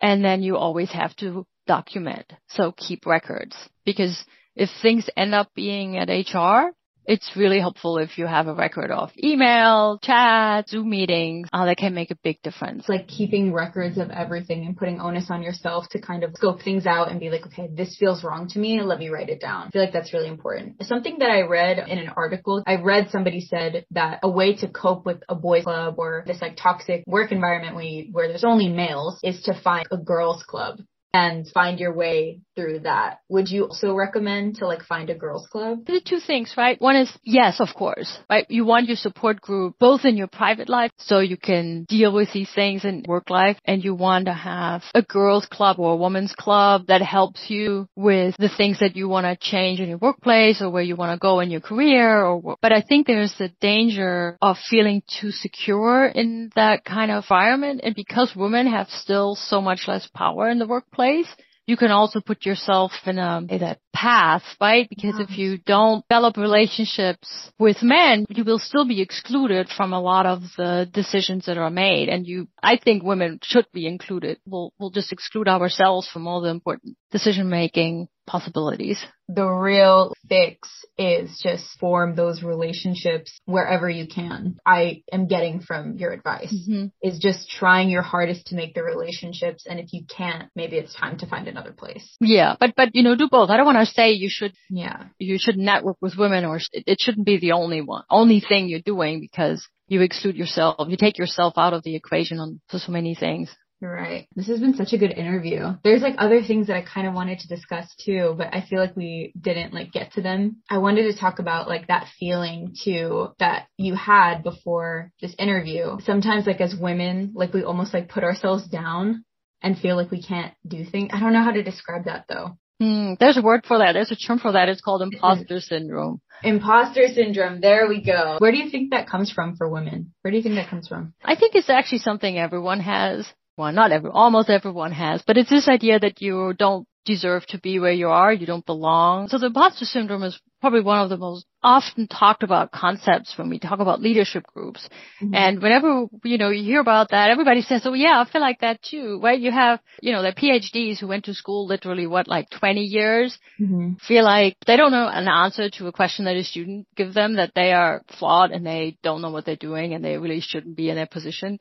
And 0.00 0.24
then 0.24 0.42
you 0.42 0.56
always 0.56 0.90
have 0.92 1.14
to 1.16 1.46
document. 1.68 2.32
So 2.48 2.72
keep 2.76 3.06
records 3.06 3.54
because 3.84 4.24
if 4.56 4.68
things 4.82 5.08
end 5.16 5.34
up 5.34 5.54
being 5.54 5.96
at 5.96 6.08
HR, 6.08 6.72
it's 7.08 7.30
really 7.34 7.58
helpful 7.58 7.96
if 7.96 8.18
you 8.18 8.26
have 8.26 8.48
a 8.48 8.54
record 8.54 8.90
of 8.90 9.10
email, 9.24 9.98
chat, 10.02 10.68
Zoom 10.68 10.90
meetings. 10.90 11.48
Uh, 11.50 11.64
that 11.64 11.78
can 11.78 11.94
make 11.94 12.10
a 12.10 12.18
big 12.22 12.42
difference. 12.42 12.86
Like 12.86 13.08
keeping 13.08 13.54
records 13.54 13.96
of 13.96 14.10
everything 14.10 14.66
and 14.66 14.76
putting 14.76 15.00
onus 15.00 15.30
on 15.30 15.42
yourself 15.42 15.88
to 15.92 16.02
kind 16.02 16.22
of 16.22 16.34
scope 16.34 16.60
things 16.62 16.86
out 16.86 17.10
and 17.10 17.18
be 17.18 17.30
like, 17.30 17.46
okay, 17.46 17.70
this 17.72 17.96
feels 17.98 18.22
wrong 18.22 18.46
to 18.50 18.58
me. 18.58 18.82
Let 18.82 18.98
me 18.98 19.08
write 19.08 19.30
it 19.30 19.40
down. 19.40 19.68
I 19.68 19.70
feel 19.70 19.82
like 19.82 19.94
that's 19.94 20.12
really 20.12 20.28
important. 20.28 20.84
Something 20.84 21.20
that 21.20 21.30
I 21.30 21.42
read 21.42 21.78
in 21.88 21.96
an 21.96 22.10
article, 22.14 22.62
I 22.66 22.76
read 22.76 23.08
somebody 23.10 23.40
said 23.40 23.86
that 23.92 24.20
a 24.22 24.28
way 24.28 24.56
to 24.56 24.68
cope 24.68 25.06
with 25.06 25.22
a 25.30 25.34
boys 25.34 25.64
club 25.64 25.94
or 25.96 26.24
this 26.26 26.42
like 26.42 26.58
toxic 26.58 27.04
work 27.06 27.32
environment 27.32 27.74
where, 27.74 28.28
there's 28.28 28.44
only 28.44 28.68
males 28.68 29.18
is 29.22 29.40
to 29.44 29.58
find 29.58 29.86
a 29.90 29.96
girls 29.96 30.42
club 30.42 30.80
and 31.14 31.48
find 31.48 31.78
your 31.78 31.92
way 31.92 32.40
through 32.54 32.80
that. 32.80 33.20
Would 33.28 33.48
you 33.48 33.64
also 33.64 33.94
recommend 33.94 34.56
to 34.56 34.66
like 34.66 34.82
find 34.82 35.08
a 35.10 35.14
girls 35.14 35.46
club? 35.50 35.86
The 35.86 36.00
two 36.04 36.18
things, 36.18 36.54
right? 36.56 36.80
One 36.80 36.96
is 36.96 37.10
yes, 37.22 37.60
of 37.60 37.68
course, 37.74 38.18
right? 38.28 38.46
You 38.48 38.64
want 38.64 38.88
your 38.88 38.96
support 38.96 39.40
group 39.40 39.76
both 39.78 40.04
in 40.04 40.16
your 40.16 40.26
private 40.26 40.68
life 40.68 40.90
so 40.98 41.20
you 41.20 41.36
can 41.36 41.84
deal 41.84 42.12
with 42.12 42.32
these 42.32 42.50
things 42.52 42.84
in 42.84 43.04
work 43.06 43.30
life 43.30 43.56
and 43.64 43.82
you 43.82 43.94
want 43.94 44.26
to 44.26 44.32
have 44.34 44.82
a 44.94 45.02
girls 45.02 45.46
club 45.46 45.78
or 45.78 45.92
a 45.92 45.96
women's 45.96 46.34
club 46.34 46.86
that 46.88 47.00
helps 47.00 47.48
you 47.48 47.88
with 47.94 48.34
the 48.38 48.50
things 48.56 48.80
that 48.80 48.96
you 48.96 49.08
want 49.08 49.24
to 49.24 49.36
change 49.40 49.80
in 49.80 49.88
your 49.88 49.98
workplace 49.98 50.60
or 50.60 50.70
where 50.70 50.82
you 50.82 50.96
want 50.96 51.16
to 51.16 51.18
go 51.18 51.40
in 51.40 51.50
your 51.50 51.60
career 51.60 52.24
or 52.24 52.56
but 52.60 52.72
I 52.72 52.82
think 52.82 53.06
there's 53.06 53.34
a 53.40 53.48
danger 53.60 54.36
of 54.42 54.56
feeling 54.68 55.02
too 55.20 55.30
secure 55.30 56.06
in 56.06 56.50
that 56.56 56.84
kind 56.84 57.10
of 57.10 57.24
environment 57.24 57.80
and 57.84 57.94
because 57.94 58.32
women 58.34 58.66
have 58.66 58.88
still 58.88 59.36
so 59.36 59.60
much 59.60 59.84
less 59.86 60.06
power 60.12 60.48
in 60.48 60.58
the 60.58 60.66
workplace 60.66 60.97
place, 60.98 61.28
you 61.68 61.76
can 61.76 61.90
also 61.90 62.20
put 62.20 62.46
yourself 62.46 62.92
in 63.04 63.18
a, 63.18 63.42
in 63.46 63.62
a 63.62 63.76
path, 63.92 64.42
right? 64.58 64.88
Because 64.88 65.16
yes. 65.18 65.28
if 65.28 65.38
you 65.38 65.58
don't 65.58 66.02
develop 66.08 66.38
relationships 66.38 67.28
with 67.58 67.82
men, 67.82 68.24
you 68.30 68.42
will 68.42 68.58
still 68.58 68.88
be 68.88 69.02
excluded 69.02 69.68
from 69.76 69.92
a 69.92 70.00
lot 70.00 70.24
of 70.24 70.40
the 70.56 70.88
decisions 70.90 71.44
that 71.44 71.58
are 71.58 71.68
made. 71.68 72.08
And 72.08 72.26
you, 72.26 72.48
I 72.62 72.78
think 72.82 73.02
women 73.02 73.38
should 73.42 73.66
be 73.70 73.86
included. 73.86 74.38
We'll, 74.46 74.72
we'll 74.78 74.90
just 74.90 75.12
exclude 75.12 75.46
ourselves 75.46 76.08
from 76.08 76.26
all 76.26 76.40
the 76.40 76.48
important 76.48 76.96
decision 77.10 77.48
making 77.48 78.08
possibilities. 78.26 79.02
The 79.28 79.46
real 79.46 80.12
fix 80.28 80.68
is 80.96 81.40
just 81.42 81.64
form 81.78 82.14
those 82.14 82.42
relationships 82.42 83.38
wherever 83.46 83.88
you 83.88 84.06
can. 84.06 84.58
I 84.64 85.02
am 85.10 85.26
getting 85.26 85.60
from 85.60 85.96
your 85.96 86.12
advice 86.12 86.54
mm-hmm. 86.54 86.86
is 87.02 87.18
just 87.18 87.48
trying 87.50 87.88
your 87.88 88.02
hardest 88.02 88.46
to 88.48 88.54
make 88.54 88.74
the 88.74 88.82
relationships. 88.82 89.66
And 89.68 89.80
if 89.80 89.92
you 89.92 90.04
can't, 90.04 90.50
maybe 90.54 90.76
it's 90.76 90.94
time 90.94 91.18
to 91.18 91.26
find 91.26 91.48
another 91.48 91.72
place. 91.72 92.16
Yeah. 92.20 92.56
But, 92.60 92.74
but, 92.76 92.90
you 92.94 93.02
know, 93.02 93.16
do 93.16 93.28
both. 93.30 93.50
I 93.50 93.56
don't 93.56 93.66
want 93.66 93.86
to 93.86 93.94
say 93.94 94.12
you 94.12 94.28
should, 94.30 94.52
yeah, 94.70 95.04
you 95.18 95.38
should 95.38 95.56
network 95.56 95.96
with 96.00 96.16
women 96.16 96.44
or 96.44 96.56
it, 96.56 96.84
it 96.86 96.98
shouldn't 97.00 97.26
be 97.26 97.38
the 97.38 97.52
only 97.52 97.80
one, 97.80 98.04
only 98.10 98.40
thing 98.40 98.68
you're 98.68 98.80
doing 98.80 99.20
because 99.20 99.66
you 99.88 100.02
exclude 100.02 100.36
yourself. 100.36 100.76
You 100.88 100.96
take 100.96 101.18
yourself 101.18 101.54
out 101.56 101.72
of 101.72 101.82
the 101.82 101.96
equation 101.96 102.38
on 102.38 102.60
so, 102.68 102.78
so 102.78 102.92
many 102.92 103.14
things. 103.14 103.54
Right. 103.80 104.26
This 104.34 104.48
has 104.48 104.58
been 104.60 104.74
such 104.74 104.92
a 104.92 104.98
good 104.98 105.12
interview. 105.12 105.74
There's 105.84 106.02
like 106.02 106.16
other 106.18 106.42
things 106.42 106.66
that 106.66 106.76
I 106.76 106.82
kind 106.82 107.06
of 107.06 107.14
wanted 107.14 107.38
to 107.40 107.48
discuss 107.48 107.86
too, 108.04 108.34
but 108.36 108.48
I 108.52 108.64
feel 108.68 108.80
like 108.80 108.96
we 108.96 109.32
didn't 109.40 109.72
like 109.72 109.92
get 109.92 110.12
to 110.14 110.22
them. 110.22 110.62
I 110.68 110.78
wanted 110.78 111.12
to 111.12 111.18
talk 111.18 111.38
about 111.38 111.68
like 111.68 111.86
that 111.86 112.08
feeling 112.18 112.74
too 112.82 113.28
that 113.38 113.66
you 113.76 113.94
had 113.94 114.42
before 114.42 115.12
this 115.20 115.34
interview. 115.38 115.98
Sometimes 116.04 116.46
like 116.46 116.60
as 116.60 116.74
women, 116.74 117.32
like 117.34 117.54
we 117.54 117.62
almost 117.62 117.94
like 117.94 118.08
put 118.08 118.24
ourselves 118.24 118.66
down 118.66 119.24
and 119.62 119.78
feel 119.78 119.96
like 119.96 120.10
we 120.10 120.22
can't 120.22 120.54
do 120.66 120.84
things. 120.84 121.10
I 121.12 121.20
don't 121.20 121.32
know 121.32 121.44
how 121.44 121.52
to 121.52 121.62
describe 121.62 122.06
that 122.06 122.24
though. 122.28 122.56
Mm, 122.80 123.18
there's 123.18 123.36
a 123.36 123.42
word 123.42 123.64
for 123.66 123.78
that. 123.78 123.92
There's 123.92 124.12
a 124.12 124.16
term 124.16 124.38
for 124.38 124.52
that. 124.52 124.68
It's 124.68 124.80
called 124.80 125.02
imposter 125.02 125.60
syndrome. 125.60 126.20
Imposter 126.44 127.08
syndrome. 127.08 127.60
There 127.60 127.88
we 127.88 128.00
go. 128.00 128.36
Where 128.38 128.52
do 128.52 128.58
you 128.58 128.70
think 128.70 128.92
that 128.92 129.08
comes 129.08 129.32
from 129.32 129.56
for 129.56 129.68
women? 129.68 130.14
Where 130.22 130.30
do 130.30 130.36
you 130.36 130.42
think 130.44 130.54
that 130.54 130.70
comes 130.70 130.86
from? 130.86 131.12
I 131.24 131.34
think 131.34 131.56
it's 131.56 131.70
actually 131.70 131.98
something 131.98 132.38
everyone 132.38 132.78
has 132.80 133.26
well, 133.58 133.72
not 133.72 133.92
every, 133.92 134.10
almost 134.10 134.48
everyone 134.48 134.92
has, 134.92 135.22
but 135.26 135.36
it's 135.36 135.50
this 135.50 135.68
idea 135.68 135.98
that 135.98 136.22
you 136.22 136.54
don't 136.56 136.86
deserve 137.04 137.44
to 137.46 137.58
be 137.58 137.78
where 137.78 137.92
you 137.92 138.08
are, 138.08 138.32
you 138.32 138.46
don't 138.46 138.66
belong. 138.66 139.28
So 139.28 139.38
the 139.38 139.46
imposter 139.46 139.84
syndrome 139.84 140.22
is 140.22 140.38
probably 140.60 140.82
one 140.82 141.00
of 141.00 141.08
the 141.08 141.16
most 141.16 141.46
often 141.62 142.06
talked 142.06 142.42
about 142.42 142.70
concepts 142.70 143.36
when 143.36 143.48
we 143.48 143.58
talk 143.58 143.80
about 143.80 144.00
leadership 144.00 144.44
groups. 144.54 144.86
Mm-hmm. 145.22 145.34
And 145.34 145.62
whenever, 145.62 146.06
you 146.24 146.38
know, 146.38 146.50
you 146.50 146.62
hear 146.62 146.80
about 146.80 147.10
that, 147.10 147.30
everybody 147.30 147.62
says, 147.62 147.82
oh 147.84 147.94
yeah, 147.94 148.22
I 148.24 148.30
feel 148.30 148.40
like 148.40 148.60
that 148.60 148.80
too, 148.82 149.20
right? 149.22 149.40
You 149.40 149.50
have, 149.50 149.80
you 150.02 150.12
know, 150.12 150.22
the 150.22 150.32
PhDs 150.32 150.98
who 150.98 151.08
went 151.08 151.24
to 151.24 151.34
school 151.34 151.66
literally 151.66 152.06
what, 152.06 152.28
like 152.28 152.50
20 152.50 152.82
years, 152.82 153.38
mm-hmm. 153.60 153.94
feel 154.06 154.24
like 154.24 154.56
they 154.66 154.76
don't 154.76 154.92
know 154.92 155.08
an 155.08 155.28
answer 155.28 155.70
to 155.70 155.86
a 155.86 155.92
question 155.92 156.26
that 156.26 156.36
a 156.36 156.44
student 156.44 156.86
give 156.96 157.14
them, 157.14 157.36
that 157.36 157.52
they 157.54 157.72
are 157.72 158.02
flawed 158.18 158.50
and 158.50 158.66
they 158.66 158.98
don't 159.02 159.22
know 159.22 159.30
what 159.30 159.46
they're 159.46 159.56
doing 159.56 159.94
and 159.94 160.04
they 160.04 160.18
really 160.18 160.40
shouldn't 160.40 160.76
be 160.76 160.90
in 160.90 160.96
their 160.96 161.06
position. 161.06 161.58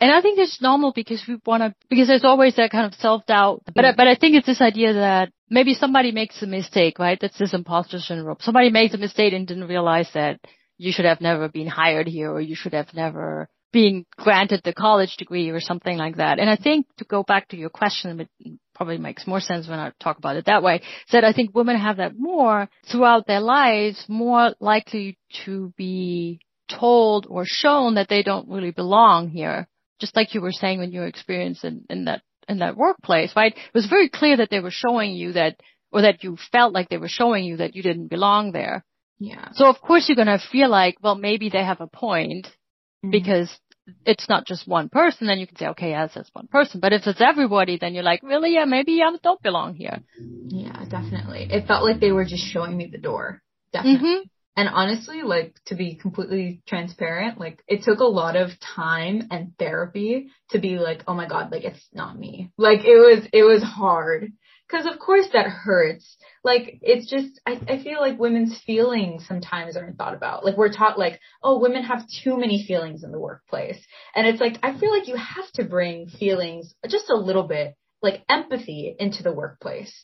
And 0.00 0.12
I 0.12 0.20
think 0.20 0.38
it's 0.38 0.62
normal 0.62 0.92
because 0.92 1.22
we 1.26 1.38
want 1.44 1.62
to, 1.62 1.74
because 1.90 2.06
there's 2.06 2.24
always 2.24 2.54
that 2.56 2.70
kind 2.70 2.86
of 2.86 2.94
self-doubt. 2.94 3.62
But, 3.74 3.84
I, 3.84 3.94
but 3.96 4.06
I 4.06 4.14
think 4.14 4.36
it's 4.36 4.46
this 4.46 4.60
idea 4.60 4.92
that 4.94 5.32
maybe 5.50 5.74
somebody 5.74 6.12
makes 6.12 6.40
a 6.40 6.46
mistake, 6.46 6.98
right? 6.98 7.18
That's 7.20 7.38
this 7.38 7.52
imposter 7.52 7.98
syndrome. 7.98 8.36
Somebody 8.40 8.70
makes 8.70 8.94
a 8.94 8.98
mistake 8.98 9.32
and 9.32 9.46
didn't 9.46 9.66
realize 9.66 10.08
that 10.14 10.40
you 10.76 10.92
should 10.92 11.04
have 11.04 11.20
never 11.20 11.48
been 11.48 11.66
hired 11.66 12.06
here 12.06 12.30
or 12.30 12.40
you 12.40 12.54
should 12.54 12.74
have 12.74 12.94
never 12.94 13.48
been 13.72 14.06
granted 14.16 14.62
the 14.64 14.72
college 14.72 15.16
degree 15.16 15.50
or 15.50 15.60
something 15.60 15.98
like 15.98 16.16
that. 16.16 16.38
And 16.38 16.48
I 16.48 16.56
think 16.56 16.86
to 16.98 17.04
go 17.04 17.24
back 17.24 17.48
to 17.48 17.56
your 17.56 17.68
question, 17.68 18.20
it 18.20 18.58
probably 18.74 18.98
makes 18.98 19.26
more 19.26 19.40
sense 19.40 19.68
when 19.68 19.80
I 19.80 19.92
talk 20.00 20.18
about 20.18 20.36
it 20.36 20.46
that 20.46 20.62
way, 20.62 20.82
that 21.10 21.24
I 21.24 21.32
think 21.32 21.54
women 21.54 21.76
have 21.76 21.96
that 21.96 22.16
more 22.16 22.68
throughout 22.90 23.26
their 23.26 23.40
lives, 23.40 24.04
more 24.08 24.54
likely 24.60 25.18
to 25.44 25.74
be 25.76 26.40
told 26.70 27.26
or 27.28 27.44
shown 27.44 27.96
that 27.96 28.08
they 28.08 28.22
don't 28.22 28.48
really 28.48 28.70
belong 28.70 29.28
here 29.28 29.66
just 29.98 30.16
like 30.16 30.34
you 30.34 30.40
were 30.40 30.52
saying 30.52 30.78
when 30.78 30.92
you 30.92 31.00
were 31.00 31.06
experienced 31.06 31.64
in, 31.64 31.84
in 31.90 32.04
that 32.04 32.22
in 32.48 32.58
that 32.58 32.76
workplace, 32.76 33.32
right? 33.36 33.54
It 33.54 33.74
was 33.74 33.86
very 33.86 34.08
clear 34.08 34.38
that 34.38 34.48
they 34.50 34.60
were 34.60 34.70
showing 34.70 35.12
you 35.12 35.32
that, 35.32 35.60
or 35.92 36.02
that 36.02 36.24
you 36.24 36.38
felt 36.50 36.72
like 36.72 36.88
they 36.88 36.96
were 36.96 37.08
showing 37.08 37.44
you 37.44 37.58
that 37.58 37.76
you 37.76 37.82
didn't 37.82 38.08
belong 38.08 38.52
there. 38.52 38.84
Yeah. 39.18 39.50
So 39.52 39.68
of 39.68 39.80
course 39.80 40.08
you're 40.08 40.16
gonna 40.16 40.38
feel 40.38 40.70
like, 40.70 40.96
well, 41.02 41.14
maybe 41.14 41.50
they 41.50 41.62
have 41.62 41.80
a 41.80 41.86
point 41.86 42.46
mm-hmm. 42.46 43.10
because 43.10 43.50
it's 44.04 44.28
not 44.28 44.46
just 44.46 44.66
one 44.66 44.88
person. 44.88 45.26
Then 45.26 45.38
you 45.38 45.46
can 45.46 45.56
say, 45.56 45.66
okay, 45.68 45.90
yes, 45.90 46.12
it's 46.14 46.30
one 46.32 46.46
person. 46.46 46.80
But 46.80 46.92
if 46.92 47.06
it's 47.06 47.20
everybody, 47.20 47.78
then 47.80 47.94
you're 47.94 48.02
like, 48.02 48.22
really? 48.22 48.54
Yeah, 48.54 48.64
maybe 48.64 49.02
I 49.02 49.14
don't 49.22 49.42
belong 49.42 49.74
here. 49.74 49.98
Yeah, 50.48 50.84
definitely. 50.88 51.48
It 51.50 51.66
felt 51.66 51.84
like 51.84 52.00
they 52.00 52.12
were 52.12 52.24
just 52.24 52.44
showing 52.44 52.76
me 52.76 52.88
the 52.90 52.98
door. 52.98 53.42
Definitely. 53.72 54.08
Mm-hmm. 54.08 54.28
And 54.58 54.68
honestly, 54.68 55.22
like 55.22 55.56
to 55.66 55.76
be 55.76 55.96
completely 55.96 56.62
transparent, 56.68 57.40
like 57.40 57.62
it 57.68 57.84
took 57.84 58.00
a 58.00 58.04
lot 58.04 58.36
of 58.36 58.50
time 58.60 59.28
and 59.30 59.56
therapy 59.58 60.30
to 60.50 60.58
be 60.60 60.78
like, 60.78 61.04
oh 61.08 61.14
my 61.14 61.28
God, 61.28 61.52
like 61.52 61.64
it's 61.64 61.88
not 61.94 62.18
me. 62.18 62.52
Like 62.58 62.80
it 62.84 62.98
was, 62.98 63.28
it 63.32 63.44
was 63.44 63.62
hard. 63.62 64.32
Cause 64.70 64.86
of 64.86 64.98
course 64.98 65.28
that 65.32 65.46
hurts. 65.48 66.18
Like 66.44 66.80
it's 66.82 67.08
just, 67.10 67.40
I, 67.46 67.60
I 67.68 67.82
feel 67.82 68.00
like 68.00 68.18
women's 68.18 68.58
feelings 68.66 69.26
sometimes 69.26 69.76
aren't 69.76 69.98
thought 69.98 70.14
about. 70.14 70.44
Like 70.44 70.58
we're 70.58 70.72
taught 70.72 70.98
like, 70.98 71.20
oh, 71.42 71.60
women 71.60 71.84
have 71.84 72.06
too 72.24 72.36
many 72.36 72.64
feelings 72.66 73.04
in 73.04 73.12
the 73.12 73.20
workplace. 73.20 73.78
And 74.14 74.26
it's 74.26 74.40
like, 74.40 74.58
I 74.62 74.78
feel 74.78 74.90
like 74.90 75.08
you 75.08 75.16
have 75.16 75.50
to 75.54 75.64
bring 75.64 76.08
feelings 76.08 76.74
just 76.88 77.10
a 77.10 77.16
little 77.16 77.48
bit, 77.48 77.76
like 78.02 78.24
empathy 78.28 78.94
into 78.98 79.22
the 79.22 79.32
workplace 79.32 79.94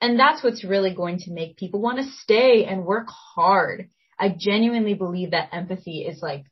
And 0.00 0.18
that's 0.18 0.44
what's 0.44 0.64
really 0.64 0.94
going 0.94 1.18
to 1.20 1.32
make 1.32 1.56
people 1.56 1.80
want 1.80 1.98
to 1.98 2.10
stay 2.22 2.64
and 2.66 2.84
work 2.84 3.08
hard. 3.08 3.90
I 4.18 4.34
genuinely 4.36 4.94
believe 4.94 5.32
that 5.32 5.50
empathy 5.52 6.00
is 6.00 6.20
like 6.22 6.44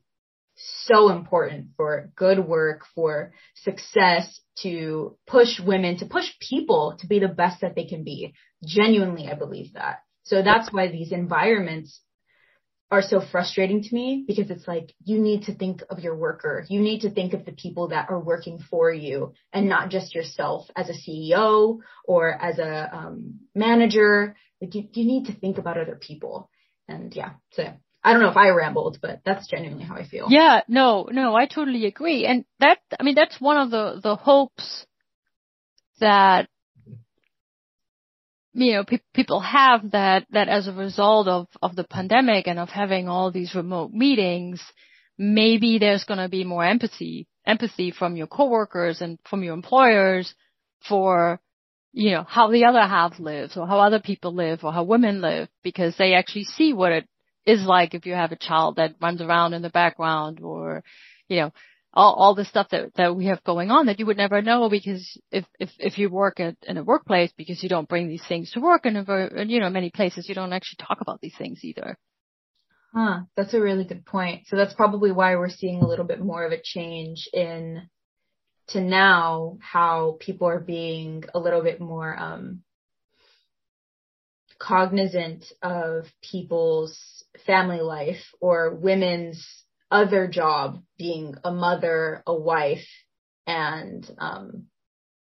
so 0.56 1.10
important 1.10 1.68
for 1.76 2.10
good 2.16 2.38
work, 2.38 2.82
for 2.94 3.32
success, 3.56 4.40
to 4.62 5.16
push 5.26 5.58
women, 5.58 5.98
to 5.98 6.06
push 6.06 6.26
people 6.40 6.96
to 7.00 7.06
be 7.06 7.18
the 7.18 7.28
best 7.28 7.60
that 7.60 7.74
they 7.74 7.86
can 7.86 8.04
be. 8.04 8.34
Genuinely, 8.64 9.28
I 9.28 9.34
believe 9.34 9.72
that. 9.74 10.00
So 10.24 10.42
that's 10.42 10.72
why 10.72 10.88
these 10.88 11.12
environments 11.12 12.00
are 12.90 13.02
so 13.02 13.20
frustrating 13.20 13.82
to 13.82 13.94
me 13.94 14.24
because 14.26 14.50
it's 14.50 14.68
like 14.68 14.92
you 15.04 15.18
need 15.18 15.44
to 15.44 15.54
think 15.54 15.82
of 15.90 15.98
your 15.98 16.14
worker. 16.14 16.64
You 16.68 16.80
need 16.80 17.00
to 17.00 17.10
think 17.10 17.32
of 17.32 17.44
the 17.44 17.52
people 17.52 17.88
that 17.88 18.08
are 18.08 18.20
working 18.20 18.58
for 18.70 18.92
you 18.92 19.32
and 19.52 19.68
not 19.68 19.90
just 19.90 20.14
yourself 20.14 20.66
as 20.76 20.88
a 20.88 20.92
CEO 20.92 21.78
or 22.04 22.30
as 22.30 22.58
a 22.58 22.96
um, 22.96 23.40
manager. 23.54 24.36
Like 24.60 24.74
you, 24.74 24.88
you 24.92 25.04
need 25.06 25.26
to 25.26 25.34
think 25.34 25.58
about 25.58 25.78
other 25.78 25.98
people. 26.00 26.50
And 26.88 27.14
yeah, 27.14 27.30
so 27.52 27.64
I 28.02 28.12
don't 28.12 28.22
know 28.22 28.30
if 28.30 28.36
I 28.36 28.50
rambled, 28.50 28.98
but 29.00 29.20
that's 29.24 29.48
genuinely 29.48 29.84
how 29.84 29.96
I 29.96 30.06
feel. 30.06 30.26
Yeah, 30.30 30.60
no, 30.68 31.08
no, 31.10 31.34
I 31.34 31.46
totally 31.46 31.86
agree. 31.86 32.26
And 32.26 32.44
that, 32.60 32.78
I 32.98 33.02
mean, 33.02 33.14
that's 33.14 33.40
one 33.40 33.56
of 33.56 33.70
the, 33.70 34.00
the 34.02 34.16
hopes 34.16 34.86
that 36.00 36.48
you 38.54 38.74
know, 38.74 38.84
pe- 38.84 39.00
people 39.12 39.40
have 39.40 39.90
that, 39.90 40.26
that 40.30 40.48
as 40.48 40.68
a 40.68 40.72
result 40.72 41.28
of, 41.28 41.48
of 41.60 41.74
the 41.76 41.84
pandemic 41.84 42.46
and 42.46 42.58
of 42.58 42.68
having 42.68 43.08
all 43.08 43.30
these 43.30 43.54
remote 43.54 43.90
meetings, 43.92 44.62
maybe 45.18 45.78
there's 45.78 46.04
going 46.04 46.18
to 46.18 46.28
be 46.28 46.44
more 46.44 46.64
empathy, 46.64 47.26
empathy 47.46 47.90
from 47.90 48.16
your 48.16 48.28
coworkers 48.28 49.00
and 49.00 49.18
from 49.28 49.42
your 49.42 49.54
employers 49.54 50.34
for, 50.88 51.40
you 51.94 52.10
know, 52.10 52.24
how 52.28 52.50
the 52.50 52.64
other 52.64 52.80
half 52.80 53.20
lives 53.20 53.56
or 53.56 53.68
how 53.68 53.78
other 53.78 54.00
people 54.00 54.34
live 54.34 54.64
or 54.64 54.72
how 54.72 54.82
women 54.82 55.20
live 55.20 55.48
because 55.62 55.94
they 55.96 56.14
actually 56.14 56.42
see 56.42 56.72
what 56.72 56.90
it 56.90 57.08
is 57.46 57.62
like 57.62 57.94
if 57.94 58.04
you 58.04 58.12
have 58.14 58.32
a 58.32 58.36
child 58.36 58.76
that 58.76 58.96
runs 59.00 59.22
around 59.22 59.54
in 59.54 59.62
the 59.62 59.70
background 59.70 60.40
or, 60.42 60.82
you 61.28 61.36
know, 61.36 61.52
all, 61.92 62.14
all 62.14 62.34
the 62.34 62.44
stuff 62.44 62.66
that, 62.70 62.92
that 62.96 63.14
we 63.14 63.26
have 63.26 63.44
going 63.44 63.70
on 63.70 63.86
that 63.86 64.00
you 64.00 64.06
would 64.06 64.16
never 64.16 64.42
know 64.42 64.68
because 64.68 65.16
if, 65.30 65.44
if, 65.60 65.70
if 65.78 65.96
you 65.96 66.10
work 66.10 66.40
at, 66.40 66.56
in 66.64 66.76
a 66.76 66.82
workplace 66.82 67.32
because 67.36 67.62
you 67.62 67.68
don't 67.68 67.88
bring 67.88 68.08
these 68.08 68.24
things 68.28 68.50
to 68.50 68.60
work 68.60 68.86
and, 68.86 68.96
in 69.36 69.48
you 69.48 69.60
know, 69.60 69.70
many 69.70 69.90
places 69.90 70.28
you 70.28 70.34
don't 70.34 70.52
actually 70.52 70.84
talk 70.84 71.00
about 71.00 71.20
these 71.20 71.36
things 71.38 71.60
either. 71.62 71.96
Huh, 72.92 73.20
that's 73.36 73.54
a 73.54 73.60
really 73.60 73.84
good 73.84 74.04
point. 74.04 74.48
So 74.48 74.56
that's 74.56 74.74
probably 74.74 75.12
why 75.12 75.36
we're 75.36 75.48
seeing 75.48 75.80
a 75.80 75.86
little 75.86 76.04
bit 76.04 76.20
more 76.20 76.44
of 76.44 76.50
a 76.50 76.60
change 76.60 77.28
in 77.32 77.88
to 78.68 78.80
now 78.80 79.58
how 79.60 80.16
people 80.20 80.48
are 80.48 80.60
being 80.60 81.24
a 81.34 81.38
little 81.38 81.62
bit 81.62 81.80
more 81.80 82.16
um 82.18 82.62
cognizant 84.58 85.44
of 85.62 86.06
people's 86.22 86.98
family 87.46 87.80
life 87.80 88.22
or 88.40 88.74
women's 88.74 89.46
other 89.90 90.26
job 90.26 90.82
being 90.98 91.34
a 91.44 91.52
mother, 91.52 92.22
a 92.26 92.34
wife, 92.34 92.86
and 93.46 94.08
um, 94.18 94.64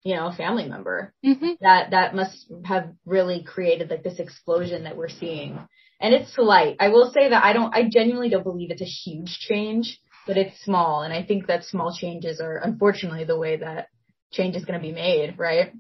you 0.04 0.15
know, 0.15 0.28
a 0.28 0.36
family 0.36 0.67
member. 0.67 1.13
Mm-hmm. 1.26 1.52
That 1.62 1.91
that 1.91 2.15
must 2.15 2.52
have 2.65 2.91
really 3.06 3.44
created 3.44 3.89
like 3.89 4.04
this 4.04 4.20
explosion 4.20 4.84
that 4.84 4.98
we're 4.98 5.10
seeing. 5.10 5.60
And 6.00 6.13
it's 6.13 6.34
slight. 6.34 6.78
I 6.80 6.89
will 6.89 7.12
say 7.12 7.30
that 7.30 7.44
I 7.44 7.54
don't 7.54 7.74
I 7.74 7.88
genuinely 7.89 8.30
don't 8.30 8.44
believe 8.44 8.72
it's 8.72 8.82
a 8.82 8.86
huge 8.86 9.38
change, 9.39 10.00
but 10.28 10.38
it's 10.38 10.62
small 10.64 11.02
and 11.02 11.14
I 11.14 11.24
think 11.24 11.48
that 11.48 11.66
small 11.66 11.96
changes 11.96 12.40
are 12.40 12.58
unfortunately 12.58 13.24
the 13.24 13.38
way 13.38 13.58
that 13.58 13.88
change 14.32 14.56
is 14.56 14.66
going 14.66 14.80
to 14.80 14.86
be 14.86 14.94
made, 14.94 15.38
right? 15.38 15.74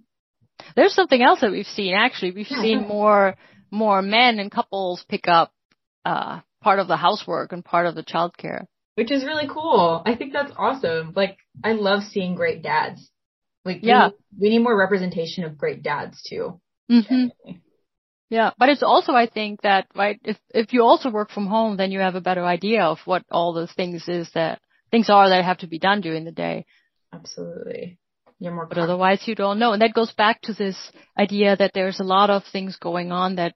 There's 0.75 0.93
something 0.93 1.21
else 1.21 1.41
that 1.41 1.51
we've 1.51 1.65
seen 1.65 1.93
actually. 1.95 2.31
We've 2.31 2.47
yeah. 2.49 2.61
seen 2.61 2.87
more 2.87 3.35
more 3.71 4.01
men 4.01 4.39
and 4.39 4.51
couples 4.51 5.05
pick 5.07 5.27
up 5.27 5.51
uh 6.05 6.41
part 6.61 6.79
of 6.79 6.87
the 6.87 6.97
housework 6.97 7.51
and 7.51 7.65
part 7.65 7.87
of 7.87 7.95
the 7.95 8.03
childcare. 8.03 8.65
Which 8.95 9.11
is 9.11 9.23
really 9.23 9.47
cool. 9.47 10.01
I 10.05 10.15
think 10.15 10.33
that's 10.33 10.51
awesome. 10.57 11.13
Like, 11.15 11.37
I 11.63 11.71
love 11.73 12.03
seeing 12.03 12.35
great 12.35 12.61
dads. 12.61 13.09
Like, 13.65 13.79
yeah. 13.81 14.09
we, 14.37 14.47
we 14.47 14.49
need 14.49 14.63
more 14.63 14.77
representation 14.77 15.43
of 15.43 15.57
great 15.57 15.81
dads 15.81 16.21
too. 16.21 16.59
Mm-hmm. 16.91 17.51
Yeah, 18.31 18.51
but 18.57 18.69
it's 18.69 18.81
also, 18.81 19.11
I 19.11 19.27
think 19.27 19.61
that, 19.63 19.87
right, 19.93 20.17
if, 20.23 20.37
if 20.51 20.71
you 20.71 20.83
also 20.83 21.09
work 21.11 21.31
from 21.31 21.47
home, 21.47 21.75
then 21.75 21.91
you 21.91 21.99
have 21.99 22.15
a 22.15 22.21
better 22.21 22.45
idea 22.45 22.81
of 22.83 22.99
what 23.03 23.23
all 23.29 23.51
the 23.51 23.67
things 23.67 24.07
is 24.07 24.31
that, 24.35 24.61
things 24.89 25.09
are 25.09 25.27
that 25.27 25.43
have 25.43 25.57
to 25.59 25.67
be 25.67 25.79
done 25.79 25.99
during 25.99 26.23
the 26.23 26.31
day. 26.31 26.65
Absolutely. 27.13 27.99
You're 28.39 28.53
more 28.53 28.67
but 28.67 28.77
otherwise 28.77 29.23
you 29.25 29.35
don't 29.35 29.59
know. 29.59 29.73
And 29.73 29.81
that 29.81 29.93
goes 29.93 30.13
back 30.13 30.41
to 30.43 30.53
this 30.53 30.77
idea 31.19 31.57
that 31.57 31.71
there's 31.73 31.99
a 31.99 32.05
lot 32.05 32.29
of 32.29 32.43
things 32.53 32.77
going 32.77 33.11
on 33.11 33.35
that 33.35 33.53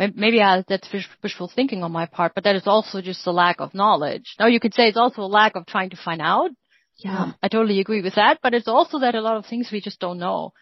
maybe 0.00 0.42
I, 0.42 0.64
that's 0.68 0.88
wishful 1.22 1.50
thinking 1.54 1.84
on 1.84 1.92
my 1.92 2.06
part, 2.06 2.32
but 2.34 2.42
that 2.42 2.56
is 2.56 2.66
also 2.66 3.00
just 3.00 3.24
a 3.24 3.30
lack 3.30 3.60
of 3.60 3.72
knowledge. 3.72 4.34
Now 4.40 4.48
you 4.48 4.58
could 4.58 4.74
say 4.74 4.88
it's 4.88 4.98
also 4.98 5.22
a 5.22 5.30
lack 5.40 5.54
of 5.54 5.64
trying 5.64 5.90
to 5.90 5.96
find 5.96 6.20
out. 6.20 6.50
Yeah. 6.96 7.18
Um, 7.18 7.34
I 7.40 7.46
totally 7.46 7.78
agree 7.78 8.02
with 8.02 8.16
that, 8.16 8.40
but 8.42 8.52
it's 8.52 8.66
also 8.66 8.98
that 8.98 9.14
a 9.14 9.20
lot 9.20 9.36
of 9.36 9.46
things 9.46 9.70
we 9.70 9.80
just 9.80 10.00
don't 10.00 10.18
know. 10.18 10.52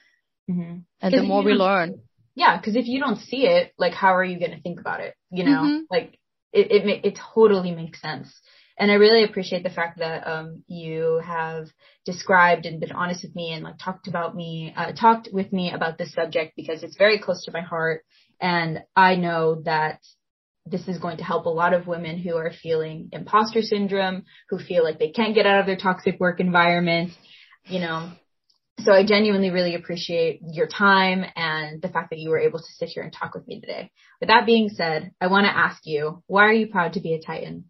Mm-hmm. 0.51 0.81
And 1.01 1.15
the 1.15 1.23
more 1.23 1.43
we 1.43 1.55
learn. 1.55 2.03
Yeah, 2.37 2.57
because 2.57 2.77
if 2.77 2.87
you 2.87 3.01
don't 3.01 3.19
see 3.19 3.47
it, 3.47 3.73
like 3.79 3.95
how 3.95 4.15
are 4.15 4.25
you 4.25 4.39
going 4.39 4.53
to 4.53 4.61
think 4.61 4.79
about 4.79 5.01
it? 5.01 5.15
You 5.31 5.45
know, 5.45 5.63
mm-hmm. 5.63 5.79
like 5.91 6.19
it, 6.53 6.71
it, 6.71 7.05
it 7.05 7.19
totally 7.35 7.73
makes 7.73 8.01
sense. 8.01 8.33
And 8.79 8.91
I 8.91 8.95
really 8.95 9.25
appreciate 9.25 9.63
the 9.63 9.71
fact 9.71 9.99
that 9.99 10.27
um, 10.27 10.63
you 10.69 11.23
have 11.25 11.69
described 12.05 12.67
and 12.67 12.79
been 12.79 12.93
honest 12.93 13.25
with 13.25 13.35
me 13.35 13.53
and 13.53 13.65
like 13.65 13.79
talked 13.83 14.07
about 14.07 14.37
me, 14.37 14.75
uh, 14.77 14.93
talked 14.93 15.31
with 15.33 15.51
me 15.51 15.73
about 15.73 15.97
this 15.97 16.13
subject 16.13 16.53
because 16.57 16.83
it's 16.83 16.99
very 16.99 17.19
close 17.19 17.45
to 17.45 17.53
my 17.53 17.63
heart. 17.63 18.03
And 18.39 18.81
I 18.95 19.17
know 19.17 19.63
that 19.65 20.01
this 20.67 20.87
is 20.89 20.99
going 20.99 21.17
to 21.19 21.25
help 21.25 21.47
a 21.47 21.51
lot 21.51 21.73
of 21.73 21.87
women 21.87 22.19
who 22.19 22.37
are 22.37 22.53
feeling 22.63 23.09
imposter 23.13 23.63
syndrome, 23.63 24.25
who 24.51 24.59
feel 24.59 24.85
like 24.85 24.99
they 24.99 25.11
can't 25.11 25.35
get 25.35 25.47
out 25.47 25.61
of 25.61 25.67
their 25.67 25.77
toxic 25.77 26.21
work 26.21 26.39
environment, 26.39 27.13
you 27.65 27.81
know. 27.81 28.11
So 28.81 28.93
I 28.93 29.05
genuinely 29.05 29.51
really 29.51 29.75
appreciate 29.75 30.41
your 30.53 30.67
time 30.67 31.25
and 31.35 31.81
the 31.81 31.89
fact 31.89 32.11
that 32.11 32.19
you 32.19 32.31
were 32.31 32.39
able 32.39 32.59
to 32.59 32.73
sit 32.77 32.91
here 32.91 33.03
and 33.03 33.13
talk 33.13 33.35
with 33.35 33.47
me 33.49 33.61
today. 33.61 33.91
With 34.21 34.29
that 34.29 34.47
being 34.47 34.69
said, 34.69 35.13
I 35.21 35.29
want 35.29 35.47
to 35.47 35.57
ask 35.57 35.81
you, 35.85 36.23
why 36.27 36.43
are 36.43 36.53
you 36.53 36.69
proud 36.69 36.93
to 36.93 37.01
be 37.01 37.15
a 37.15 37.21
Titan? 37.21 37.65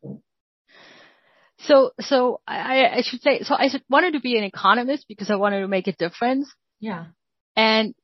So, 1.60 1.92
so 2.00 2.40
I, 2.46 2.86
I 2.86 3.02
should 3.02 3.22
say, 3.22 3.42
so 3.42 3.54
I 3.54 3.68
wanted 3.88 4.12
to 4.12 4.20
be 4.20 4.36
an 4.36 4.44
economist 4.44 5.06
because 5.08 5.30
I 5.30 5.36
wanted 5.36 5.60
to 5.60 5.68
make 5.68 5.86
a 5.86 5.92
difference. 5.92 6.52
Yeah. 6.80 7.06
And 7.54 7.94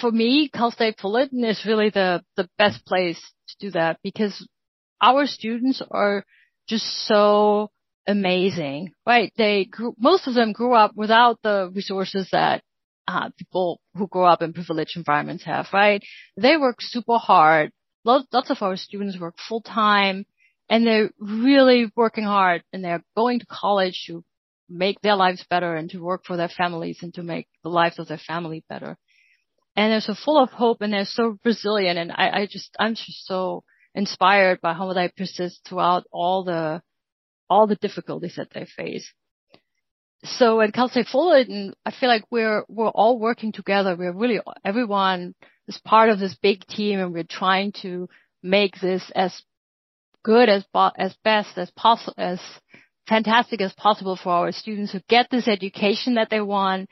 for 0.00 0.10
me, 0.10 0.48
Cal 0.52 0.70
State 0.70 0.98
Fullerton 1.00 1.44
is 1.44 1.64
really 1.66 1.90
the, 1.90 2.24
the 2.36 2.48
best 2.58 2.84
place 2.86 3.20
to 3.48 3.66
do 3.66 3.70
that 3.72 3.98
because 4.02 4.46
our 5.00 5.26
students 5.26 5.82
are 5.90 6.24
just 6.68 7.06
so 7.06 7.70
amazing, 8.06 8.92
right? 9.06 9.32
They 9.36 9.64
grew, 9.64 9.94
most 9.98 10.26
of 10.26 10.34
them 10.34 10.52
grew 10.52 10.74
up 10.74 10.92
without 10.94 11.38
the 11.42 11.70
resources 11.74 12.28
that 12.32 12.62
uh, 13.08 13.30
people 13.38 13.80
who 13.94 14.06
grow 14.08 14.24
up 14.24 14.42
in 14.42 14.52
privileged 14.52 14.96
environments 14.96 15.44
have, 15.44 15.66
right? 15.72 16.02
They 16.36 16.56
work 16.56 16.76
super 16.80 17.18
hard. 17.18 17.70
Lots, 18.04 18.26
lots 18.32 18.50
of 18.50 18.62
our 18.62 18.76
students 18.76 19.18
work 19.18 19.36
full 19.48 19.62
time 19.62 20.26
and 20.68 20.86
they're 20.86 21.10
really 21.18 21.90
working 21.96 22.24
hard 22.24 22.62
and 22.72 22.84
they're 22.84 23.04
going 23.16 23.40
to 23.40 23.46
college 23.46 24.04
to 24.06 24.24
make 24.68 25.00
their 25.00 25.14
lives 25.16 25.44
better 25.48 25.76
and 25.76 25.90
to 25.90 26.02
work 26.02 26.24
for 26.24 26.36
their 26.36 26.48
families 26.48 26.98
and 27.02 27.14
to 27.14 27.22
make 27.22 27.48
the 27.62 27.68
lives 27.68 27.98
of 27.98 28.08
their 28.08 28.18
family 28.18 28.64
better 28.68 28.96
and 29.76 29.92
they're 29.92 30.00
so 30.00 30.14
full 30.14 30.42
of 30.42 30.50
hope 30.50 30.80
and 30.80 30.92
they're 30.92 31.04
so 31.04 31.38
resilient. 31.44 31.98
And 31.98 32.10
I, 32.10 32.30
I 32.30 32.48
just, 32.50 32.74
I'm 32.78 32.94
just 32.94 33.26
so 33.26 33.62
inspired 33.94 34.60
by 34.62 34.72
how 34.72 34.92
they 34.92 35.10
persist 35.14 35.60
throughout 35.68 36.04
all 36.10 36.44
the, 36.44 36.82
all 37.48 37.66
the 37.66 37.76
difficulties 37.76 38.34
that 38.36 38.50
they 38.52 38.66
face. 38.76 39.12
So 40.24 40.60
at 40.60 40.72
Cal 40.72 40.88
State 40.88 41.06
Fullerton, 41.06 41.74
I 41.84 41.90
feel 41.90 42.08
like 42.08 42.24
we're, 42.30 42.64
we're 42.68 42.88
all 42.88 43.18
working 43.18 43.52
together. 43.52 43.96
We're 43.96 44.12
really, 44.12 44.40
everyone 44.64 45.34
is 45.68 45.78
part 45.84 46.08
of 46.08 46.18
this 46.18 46.34
big 46.42 46.66
team 46.66 46.98
and 46.98 47.12
we're 47.12 47.24
trying 47.28 47.72
to 47.82 48.08
make 48.42 48.80
this 48.80 49.02
as 49.14 49.42
good 50.24 50.48
as, 50.48 50.64
as 50.96 51.14
best 51.22 51.56
as 51.56 51.70
possible, 51.72 52.14
as 52.18 52.40
fantastic 53.08 53.60
as 53.60 53.72
possible 53.74 54.16
for 54.16 54.30
our 54.30 54.52
students 54.52 54.92
to 54.92 55.02
get 55.08 55.28
this 55.30 55.46
education 55.48 56.14
that 56.14 56.30
they 56.30 56.40
want 56.40 56.88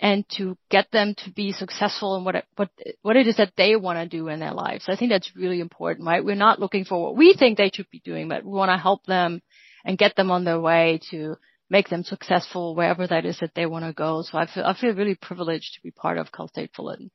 and 0.00 0.28
to 0.28 0.56
get 0.70 0.90
them 0.90 1.14
to 1.16 1.30
be 1.30 1.52
successful 1.52 2.16
in 2.16 2.24
what 2.24 2.44
what 2.56 2.68
what 3.02 3.16
it 3.16 3.26
is 3.26 3.36
that 3.36 3.52
they 3.56 3.76
want 3.76 3.98
to 3.98 4.16
do 4.16 4.28
in 4.28 4.40
their 4.40 4.52
lives. 4.52 4.84
I 4.88 4.96
think 4.96 5.10
that's 5.10 5.34
really 5.36 5.60
important, 5.60 6.06
right? 6.06 6.24
We're 6.24 6.34
not 6.34 6.60
looking 6.60 6.84
for 6.84 7.02
what 7.02 7.16
we 7.16 7.34
think 7.34 7.56
they 7.56 7.70
should 7.72 7.88
be 7.90 8.02
doing, 8.04 8.28
but 8.28 8.44
we 8.44 8.50
want 8.50 8.70
to 8.70 8.76
help 8.76 9.04
them 9.06 9.40
and 9.84 9.98
get 9.98 10.16
them 10.16 10.30
on 10.30 10.44
their 10.44 10.60
way 10.60 11.00
to 11.10 11.36
make 11.70 11.88
them 11.88 12.04
successful 12.04 12.74
wherever 12.74 13.06
that 13.06 13.24
is 13.24 13.38
that 13.40 13.54
they 13.54 13.66
want 13.66 13.84
to 13.84 13.92
go. 13.92 14.22
So 14.22 14.38
I 14.38 14.46
feel 14.46 14.64
I 14.64 14.74
feel 14.74 14.94
really 14.94 15.14
privileged 15.14 15.74
to 15.74 15.82
be 15.82 15.90
part 15.90 16.18
of 16.18 16.32
Cal 16.32 16.48
State 16.48 16.70
Fullerton. 16.74 17.10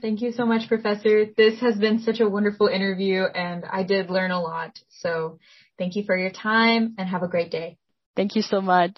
Thank 0.00 0.22
you 0.22 0.30
so 0.32 0.46
much, 0.46 0.68
Professor. 0.68 1.26
This 1.36 1.60
has 1.60 1.76
been 1.76 1.98
such 2.00 2.20
a 2.20 2.28
wonderful 2.28 2.68
interview 2.68 3.24
and 3.24 3.64
I 3.64 3.82
did 3.82 4.10
learn 4.10 4.30
a 4.30 4.40
lot. 4.40 4.78
So 4.90 5.38
thank 5.76 5.96
you 5.96 6.04
for 6.04 6.16
your 6.16 6.30
time 6.30 6.94
and 6.98 7.08
have 7.08 7.24
a 7.24 7.28
great 7.28 7.50
day. 7.50 7.78
Thank 8.14 8.36
you 8.36 8.42
so 8.42 8.60
much. 8.60 8.96